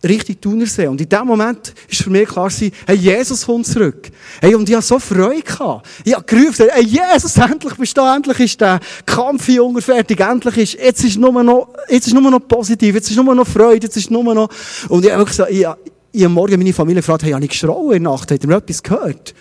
Richtung 0.03 0.41
Thunersee. 0.41 0.87
Und 0.87 0.99
in 0.99 1.09
dem 1.09 1.25
Moment 1.25 1.73
ist 1.87 2.01
für 2.01 2.09
mich 2.09 2.27
klar 2.27 2.49
gewesen, 2.49 2.71
hey, 2.87 2.95
Jesus 2.95 3.45
kommt 3.45 3.67
zurück. 3.67 4.09
Hey, 4.39 4.55
und 4.55 4.67
ich 4.67 4.75
hatte 4.75 4.87
so 4.87 4.99
Freude 4.99 5.41
gehabt. 5.41 5.87
Ich 6.03 6.13
habe 6.13 6.23
gerufen, 6.23 6.67
hey, 6.71 6.83
Jesus, 6.83 7.37
endlich 7.37 7.75
bist 7.75 7.97
du 7.97 8.01
da, 8.01 8.15
endlich 8.15 8.39
ist 8.39 8.61
der 8.61 8.79
Kampf 9.05 9.45
hier 9.45 9.63
fertig, 9.79 10.19
endlich 10.19 10.57
ist, 10.57 10.73
jetzt 10.73 11.03
ist 11.03 11.17
nur 11.17 11.43
noch, 11.43 11.69
jetzt 11.89 12.07
ist 12.07 12.13
nur 12.13 12.29
noch 12.29 12.39
positiv, 12.47 12.95
jetzt 12.95 13.09
ist 13.09 13.15
nur 13.15 13.35
noch 13.35 13.47
Freude, 13.47 13.85
jetzt 13.85 13.97
ist 13.97 14.09
nur 14.09 14.23
noch, 14.33 14.49
und 14.89 15.05
ich 15.05 15.11
habe 15.11 15.25
gesagt, 15.25 15.51
ich, 15.51 15.65
ich 16.13 16.23
habe 16.23 16.33
morgen 16.33 16.57
meine 16.57 16.73
Familie 16.73 17.01
gefragt, 17.01 17.23
hey, 17.23 17.31
habe 17.31 17.43
ich 17.43 17.51
geschrauen 17.51 17.95
in 17.95 18.03
der 18.03 18.11
Nacht? 18.11 18.31
Habt 18.31 18.43
ihr 18.43 18.49
mir 18.49 18.57
etwas 18.57 18.83
gehört? 18.83 19.33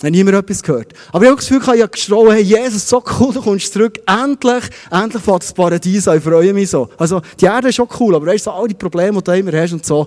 Dann 0.00 0.12
niemand 0.12 0.36
etwas 0.36 0.62
gehört. 0.62 0.92
Aber 1.10 1.24
ich 1.24 1.30
habe 1.30 1.40
das 1.40 1.48
Gefühl, 1.48 1.74
ich 1.74 1.82
habe 1.82 1.90
geschrien, 1.90 2.30
hey, 2.30 2.42
Jesus, 2.42 2.88
so 2.88 3.02
cool, 3.18 3.32
du 3.32 3.40
kommst 3.40 3.72
zurück. 3.72 3.98
Endlich, 4.06 4.64
endlich 4.90 5.22
fährt 5.22 5.42
das 5.42 5.52
Paradies 5.52 6.06
an. 6.06 6.18
Ich 6.18 6.24
freue 6.24 6.52
mich 6.52 6.70
so. 6.70 6.88
Also, 6.98 7.22
die 7.40 7.46
Erde 7.46 7.68
ist 7.68 7.76
schon 7.76 7.88
cool, 7.98 8.14
aber 8.14 8.26
weißt 8.26 8.46
du, 8.46 8.50
all 8.50 8.68
die 8.68 8.74
Probleme, 8.74 9.18
die 9.18 9.24
du 9.24 9.38
immer 9.38 9.52
hast 9.52 9.72
und 9.72 9.86
so, 9.86 10.06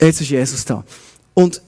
jetzt 0.00 0.20
ist 0.20 0.30
Jesus 0.30 0.64
da. 0.64 0.84
Und 1.32 1.62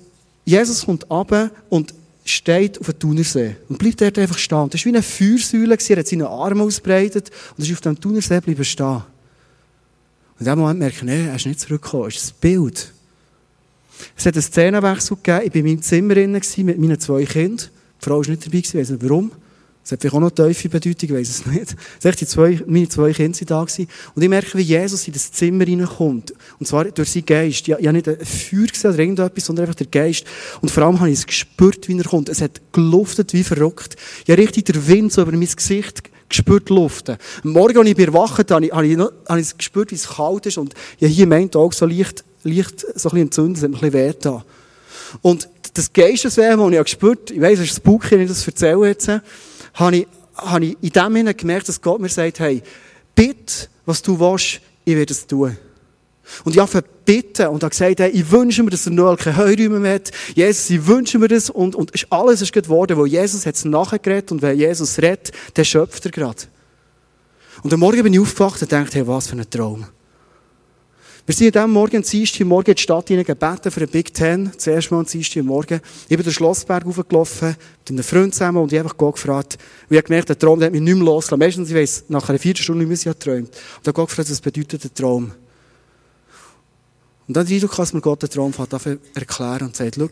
Jesus 0.44 0.84
kommt 0.84 1.08
runter 1.10 1.50
und 1.68 1.94
steht 2.24 2.78
auf 2.80 2.86
dem 2.86 2.98
Thunersee 2.98 3.56
und 3.68 3.78
bleibt 3.78 4.00
dort 4.00 4.18
einfach 4.18 4.38
stehen. 4.38 4.68
Das 4.70 4.80
war 4.80 4.92
wie 4.92 4.96
eine 4.96 5.02
Feuersäule, 5.02 5.76
er 5.88 5.96
hat 5.96 6.06
seine 6.06 6.28
Arme 6.28 6.62
ausbreitet 6.62 7.30
und 7.56 7.64
ist 7.64 7.72
auf 7.72 7.80
dem 7.80 7.98
Thunersee 7.98 8.40
bleiben 8.40 8.64
stehen. 8.64 9.02
Und 10.38 10.46
in 10.46 10.46
dem 10.46 10.58
Moment 10.58 10.78
merke 10.78 10.96
ich, 10.96 11.02
nee, 11.02 11.26
er 11.26 11.36
ist 11.36 11.46
nicht 11.46 11.60
zurückgekommen. 11.60 12.08
Es 12.08 12.16
ist 12.16 12.34
ein 12.34 12.40
Bild. 12.40 12.92
Es 14.16 14.26
hat 14.26 14.34
einen 14.34 14.42
Szenenwechsel 14.42 15.16
gegeben. 15.22 15.46
Ich 15.46 15.54
war 15.54 16.16
in 16.16 16.32
meinem 16.32 16.42
Zimmer 16.42 16.64
mit 16.64 16.78
meinen 16.78 17.00
zwei 17.00 17.24
Kindern. 17.24 17.68
Die 18.00 18.04
Frau 18.04 18.18
war 18.18 18.28
nicht 18.28 18.46
dabei, 18.46 18.58
ich 18.58 18.74
weiß 18.74 18.90
nicht 18.90 19.02
warum. 19.02 19.32
Das 19.88 19.92
hat 19.92 20.02
vielleicht 20.02 20.16
auch 20.16 20.20
noch 20.20 20.30
tiefe 20.30 20.68
Bedeutung, 20.68 21.08
ich 21.08 21.14
weiß 21.14 21.30
es 21.30 21.46
nicht. 21.46 21.74
Das 22.02 22.16
die 22.16 22.26
zwei, 22.26 22.60
meine 22.66 22.90
zwei 22.90 23.10
Kinder 23.10 23.40
waren 23.40 23.46
da. 23.46 23.64
Gewesen. 23.64 23.88
Und 24.14 24.22
ich 24.22 24.28
merke, 24.28 24.58
wie 24.58 24.62
Jesus 24.62 25.06
in 25.06 25.14
das 25.14 25.32
Zimmer 25.32 25.64
hineinkommt. 25.64 26.34
Und 26.60 26.66
zwar 26.66 26.84
durch 26.84 27.10
seinen 27.10 27.24
Geist. 27.24 27.66
Ich, 27.66 27.68
ich 27.68 27.86
habe 27.86 27.92
nicht 27.94 28.06
ein 28.06 28.18
Feuer 28.18 28.66
gesehen 28.66 28.90
oder 28.90 28.98
irgendetwas, 28.98 29.46
sondern 29.46 29.64
einfach 29.64 29.76
der 29.76 29.86
Geist. 29.86 30.26
Und 30.60 30.70
vor 30.70 30.82
allem 30.82 31.00
habe 31.00 31.08
ich 31.08 31.20
es 31.20 31.26
gespürt, 31.26 31.88
wie 31.88 31.96
er 31.96 32.04
kommt. 32.04 32.28
Es 32.28 32.42
hat 32.42 32.60
geluftet 32.70 33.32
wie 33.32 33.42
verrückt. 33.42 33.96
Ich 34.26 34.30
habe 34.30 34.42
richtig 34.42 34.66
den 34.66 34.86
Wind 34.86 35.10
so 35.10 35.22
über 35.22 35.32
mein 35.32 35.48
Gesicht 35.48 36.02
gespürt 36.28 36.68
luften. 36.68 37.16
Am 37.42 37.52
Morgen, 37.52 37.78
als 37.78 37.88
ich 37.88 37.98
erwacht 37.98 38.50
habe, 38.50 38.68
habe 38.70 38.86
ich, 38.86 38.98
habe 38.98 39.40
ich 39.40 39.56
gespürt, 39.56 39.90
wie 39.90 39.94
es 39.94 40.06
kalt 40.06 40.44
ist. 40.44 40.58
Und 40.58 40.74
ich 40.98 41.04
habe 41.04 41.14
hier 41.14 41.26
meint 41.26 41.56
auch 41.56 41.72
so 41.72 41.86
leicht 41.86 42.24
leicht 42.42 42.80
so 42.80 42.86
ein 42.86 42.92
bisschen 42.92 43.18
entzündet, 43.18 43.62
hat 43.62 43.70
mir 43.70 43.76
ein 43.76 43.90
bisschen 43.90 44.34
weh 44.34 44.40
Und 45.22 45.48
das 45.74 45.92
Geisteswehen, 45.92 46.58
das 46.58 46.72
ich 46.72 46.84
gespürt 46.84 47.30
habe, 47.30 47.34
ich 47.34 47.40
weiss, 47.40 47.58
es 47.58 47.64
ist 47.66 47.76
das 47.76 47.80
Buch, 47.80 48.04
ich 48.04 48.28
das 48.28 48.46
erzähle 48.46 48.88
jetzt, 48.88 49.08
habe 49.08 49.96
ich, 49.96 50.06
habe 50.34 50.64
ich 50.64 50.76
in 50.80 50.90
dem 50.90 51.14
Sinne 51.14 51.34
gemerkt, 51.34 51.68
dass 51.68 51.80
Gott 51.80 52.00
mir 52.00 52.08
sagt, 52.08 52.40
hey, 52.40 52.62
bitte, 53.14 53.68
was 53.86 54.02
du 54.02 54.18
willst, 54.18 54.60
ich 54.84 54.96
werde 54.96 55.12
es 55.12 55.26
tun. 55.26 55.56
Und 56.44 56.54
ich 56.54 56.60
habe 56.60 56.84
bitten 57.04 57.46
und 57.48 57.62
habe 57.62 57.70
gesagt, 57.70 58.00
hey, 58.00 58.10
ich 58.10 58.30
wünsche 58.30 58.62
mir, 58.62 58.70
dass 58.70 58.86
er 58.86 58.92
noch 58.92 59.16
keine 59.16 59.36
Heuräume 59.36 59.80
mehr 59.80 59.94
hat. 59.94 60.10
Jesus, 60.34 60.68
ich 60.70 60.86
wünsche 60.86 61.18
mir 61.18 61.28
das. 61.28 61.48
Und, 61.48 61.74
und 61.74 61.90
alles 62.10 62.42
ist 62.42 62.52
geworden, 62.52 62.96
wo 62.96 63.06
Jesus 63.06 63.46
hat 63.46 63.54
es 63.54 63.64
nachgeredet 63.64 64.30
und 64.30 64.42
wenn 64.42 64.58
Jesus 64.58 64.98
redet, 64.98 65.32
dann 65.54 65.64
schöpft 65.64 66.04
er 66.04 66.10
gerade. 66.10 66.42
Und 67.62 67.72
am 67.72 67.80
Morgen 67.80 68.02
bin 68.02 68.12
ich 68.12 68.20
aufgewacht 68.20 68.60
und 68.62 68.70
dachte, 68.70 68.98
hey, 68.98 69.06
was 69.06 69.28
für 69.28 69.36
ein 69.36 69.50
Traum. 69.50 69.86
Wir 71.28 71.34
sind 71.34 71.54
an 71.58 71.64
diesem 71.64 71.72
Morgen, 71.72 72.02
Dienstag 72.02 72.46
Morgen 72.46 72.70
in 72.70 72.74
die 72.76 72.80
Stadt 72.80 73.04
gebeten 73.04 73.70
für 73.70 73.80
den 73.80 73.90
Big 73.90 74.14
Ten. 74.14 74.50
Zuerst 74.56 74.90
mal 74.90 75.00
am 75.00 75.04
Dienstag 75.04 75.44
Morgen. 75.44 75.82
Ich 76.08 76.16
bin 76.16 76.22
den 76.22 76.32
Schlossberg 76.32 76.86
hochgelaufen, 76.86 77.48
mit 77.48 77.90
einem 77.90 78.02
Freund 78.02 78.32
zusammen 78.32 78.62
und 78.62 78.72
ich 78.72 78.78
habe 78.78 78.88
Gott 78.96 79.16
gefragt. 79.16 79.58
Und 79.82 79.90
ich 79.90 79.98
habe 79.98 80.06
gemerkt, 80.06 80.30
der 80.30 80.38
Traum 80.38 80.58
der 80.58 80.68
hat 80.68 80.72
mich 80.72 80.80
nicht 80.80 80.94
mehr 80.94 81.04
losgelassen. 81.04 81.38
Meistens, 81.38 81.68
ich 81.68 81.76
weiss, 81.76 82.04
nach 82.08 82.26
einer 82.30 82.38
Viertelstunde 82.38 82.86
nicht 82.86 83.04
mehr, 83.04 83.12
ich 83.12 83.18
geträumt. 83.18 83.48
Und 83.48 83.52
ich 83.52 83.86
habe 83.88 83.92
Gott 83.92 84.08
gefragt, 84.08 84.30
was 84.30 84.40
bedeutet 84.40 84.84
der 84.84 84.94
Traum? 84.94 85.32
Und 87.26 87.36
dann 87.36 87.44
den 87.44 87.56
Eindruck, 87.56 87.76
dass 87.76 87.92
mir 87.92 88.00
Gott 88.00 88.22
den 88.22 88.30
Traum 88.30 88.54
erklären 89.14 89.66
und 89.66 89.76
sagt, 89.76 89.96
schau, 89.96 90.08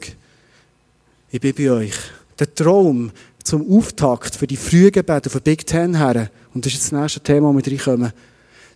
ich 1.31 1.41
bin 1.41 1.55
bei 1.55 1.71
euch. 1.71 1.97
Der 2.38 2.55
Traum 2.55 3.11
zum 3.43 3.67
Auftakt 3.75 4.37
für 4.37 4.47
die 4.47 4.59
frühen 4.59 4.93
Gebete 4.93 5.31
von 5.31 5.41
Big 5.41 5.67
Ten 5.67 5.97
her, 5.97 6.31
und 6.53 6.67
das 6.67 6.75
ist 6.75 6.81
jetzt 6.81 6.93
das 6.93 7.01
nächste 7.01 7.21
Thema, 7.21 7.49
wo 7.49 7.57
wir 7.57 7.67
reinkommen, 7.67 8.12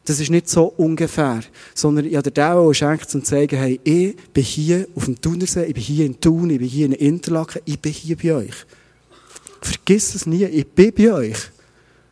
das 0.04 0.18
ist 0.18 0.30
nicht 0.30 0.48
so 0.48 0.64
ungefähr, 0.76 1.40
sondern 1.74 2.06
ich 2.06 2.16
habe 2.16 2.30
dir 2.30 2.54
auch 2.54 2.68
geschenkt, 2.68 3.14
um 3.14 3.22
zu 3.22 3.22
zeigen, 3.22 3.58
hey, 3.58 3.80
ich 3.84 4.16
bin 4.32 4.42
hier 4.42 4.86
auf 4.94 5.04
dem 5.04 5.20
Thunersee, 5.20 5.66
ich 5.66 5.74
bin 5.74 5.82
hier 5.82 6.06
in 6.06 6.20
Thun, 6.20 6.50
ich 6.50 6.58
bin 6.58 6.68
hier 6.68 6.86
in 6.86 6.92
Interlaken, 6.92 7.62
ich 7.64 7.78
bin 7.78 7.92
hier 7.92 8.16
bei 8.16 8.34
euch. 8.34 8.66
Vergiss 9.60 10.14
es 10.14 10.26
nie, 10.26 10.44
ich 10.44 10.66
bin 10.66 10.92
bei 10.96 11.12
euch. 11.12 11.38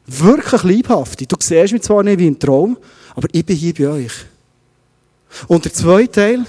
Wirklich 0.07 0.62
liebhaftig. 0.62 1.29
Du 1.29 1.37
siehst 1.40 1.72
mich 1.72 1.83
zwar 1.83 2.03
nicht 2.03 2.18
wie 2.18 2.29
ein 2.29 2.38
Traum, 2.38 2.77
aber 3.14 3.29
ich 3.33 3.44
bin 3.44 3.57
hier 3.57 3.74
bei 3.74 3.88
euch. 3.88 4.12
Und 5.46 5.64
der 5.64 5.72
zweite 5.72 6.12
Teil, 6.12 6.46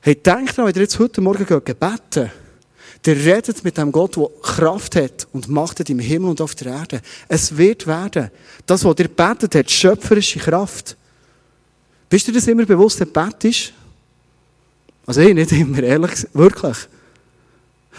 hey, 0.00 0.14
denkt 0.14 0.56
dran, 0.56 0.66
wenn 0.66 0.74
ihr 0.74 0.82
jetzt 0.82 0.98
heute 0.98 1.20
Morgen 1.20 1.46
gebeten 1.46 2.30
der 3.04 3.16
redet 3.16 3.64
mit 3.64 3.78
dem 3.78 3.92
Gott, 3.92 4.16
der 4.16 4.28
Kraft 4.42 4.96
hat 4.96 5.26
und 5.32 5.48
Macht 5.48 5.80
hat 5.80 5.88
im 5.88 5.98
Himmel 5.98 6.30
und 6.30 6.40
auf 6.40 6.54
der 6.54 6.72
Erde. 6.72 7.00
Es 7.28 7.56
wird 7.56 7.86
werden. 7.86 8.30
Das, 8.66 8.84
was 8.84 8.98
ihr 8.98 9.08
betet, 9.08 9.54
hat 9.54 9.70
schöpferische 9.70 10.38
Kraft. 10.38 10.96
Bist 12.10 12.28
du 12.28 12.32
das 12.32 12.46
immer 12.46 12.66
bewusst, 12.66 13.00
dass 13.00 13.08
Bett 13.08 13.44
ist? 13.44 13.72
Also 15.06 15.22
ich 15.22 15.34
nicht 15.34 15.52
immer, 15.52 15.82
ehrlich 15.82 16.26
wirklich. 16.34 16.76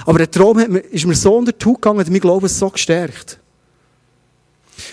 Aber 0.06 0.20
der 0.20 0.30
Traum 0.30 0.60
hat 0.60 0.70
mir, 0.70 0.80
ist 0.80 1.06
mir 1.06 1.16
so 1.16 1.36
unter 1.36 1.52
die 1.52 1.66
Haut 1.66 1.82
gegangen, 1.82 2.00
hat 2.00 2.10
mein 2.10 2.20
Glauben 2.20 2.48
so 2.48 2.70
gestärkt. 2.70 3.40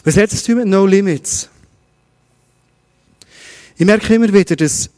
Was 0.04 0.16
hat 0.16 0.32
es 0.32 0.42
zu 0.42 0.52
tun 0.52 0.60
mit 0.62 0.68
No 0.68 0.86
Limits? 0.86 1.48
Ich 3.76 3.86
merke 3.86 4.14
immer 4.14 4.32
wieder, 4.32 4.56
dass 4.56 4.90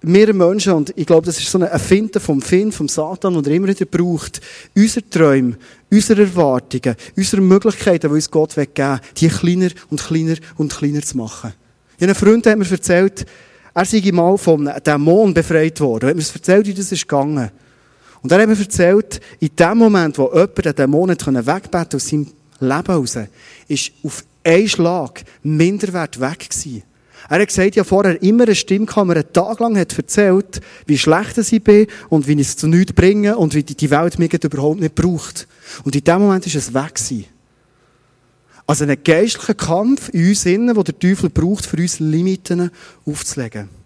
wir 0.00 0.32
Menschen, 0.32 0.72
und 0.74 0.92
ich 0.96 1.06
glaube, 1.06 1.26
das 1.26 1.38
ist 1.38 1.50
so 1.50 1.58
ein 1.58 1.64
Erfinden 1.64 2.20
vom 2.20 2.40
Finn, 2.40 2.70
vom 2.70 2.88
Satan, 2.88 3.34
und 3.34 3.46
er 3.46 3.54
immer 3.54 3.68
wieder 3.68 3.84
braucht, 3.84 4.40
unsere 4.76 5.08
Träume, 5.08 5.56
unsere 5.90 6.22
Erwartungen, 6.22 6.96
unsere 7.16 7.42
Möglichkeiten, 7.42 8.08
die 8.08 8.14
uns 8.14 8.30
Gott 8.30 8.54
geben 8.54 9.00
die 9.16 9.28
kleiner 9.28 9.70
und 9.90 10.00
kleiner 10.00 10.36
und 10.56 10.76
kleiner 10.76 11.02
zu 11.02 11.16
machen. 11.16 11.52
Einen 12.00 12.14
Freund, 12.14 12.46
hat 12.46 12.58
mir 12.58 12.70
erzählt, 12.70 13.26
er 13.74 13.84
sei 13.84 14.02
mal 14.12 14.38
vom 14.38 14.70
Dämon 14.84 15.34
befreit 15.34 15.80
worden. 15.80 16.04
Er 16.04 16.10
hat 16.10 16.16
mir 16.16 16.34
erzählt, 16.34 16.66
wie 16.66 16.74
das 16.74 16.92
ist 16.92 17.08
gegangen. 17.08 17.50
Und 18.22 18.32
er 18.32 18.40
hat 18.40 18.48
mir 18.48 18.58
erzählt, 18.58 19.20
in 19.40 19.50
dem 19.54 19.78
Moment, 19.78 20.18
wo 20.18 20.30
jemand 20.32 20.64
den 20.64 20.76
Dämon 20.76 21.08
wegbeten 21.08 21.96
aus 21.96 22.08
seinem 22.08 22.26
Leben 22.60 22.86
heraus, 22.86 23.18
ist 23.66 23.92
auf 24.04 24.24
einen 24.44 24.68
Schlag 24.68 25.22
Minderwert 25.42 26.20
weg 26.20 26.50
gewesen. 26.50 26.82
Er 27.28 27.40
hat 27.40 27.48
gesagt, 27.48 27.76
ja 27.76 27.84
vorher 27.84 28.22
immer 28.22 28.44
eine 28.44 28.54
Stimme 28.54 28.86
kam, 28.86 29.10
er 29.10 29.16
einen 29.16 29.32
Tag 29.32 29.60
erzählt, 29.60 30.60
wie 30.86 30.96
schlecht 30.96 31.36
ich 31.36 31.62
bin 31.62 31.86
und 32.08 32.26
wie 32.26 32.32
ich 32.32 32.40
es 32.40 32.56
zu 32.56 32.66
nichts 32.66 32.94
bringe 32.94 33.36
und 33.36 33.54
wie 33.54 33.62
die 33.62 33.90
Welt 33.90 34.18
mich 34.18 34.32
überhaupt 34.32 34.80
nicht 34.80 34.94
braucht. 34.94 35.46
Und 35.84 35.94
in 35.94 36.04
dem 36.04 36.20
Moment 36.20 36.46
ist 36.46 36.54
es 36.54 36.72
weg 36.72 36.94
gewesen. 36.94 37.26
Also 38.66 38.84
ein 38.84 39.02
geistlicher 39.02 39.54
Kampf 39.54 40.08
in 40.10 40.28
uns 40.28 40.46
innen, 40.46 40.76
wo 40.76 40.82
der 40.82 40.98
Teufel 40.98 41.30
braucht, 41.30 41.66
für 41.66 41.76
uns 41.76 42.00
Limiten 42.00 42.70
aufzulegen. 43.04 43.77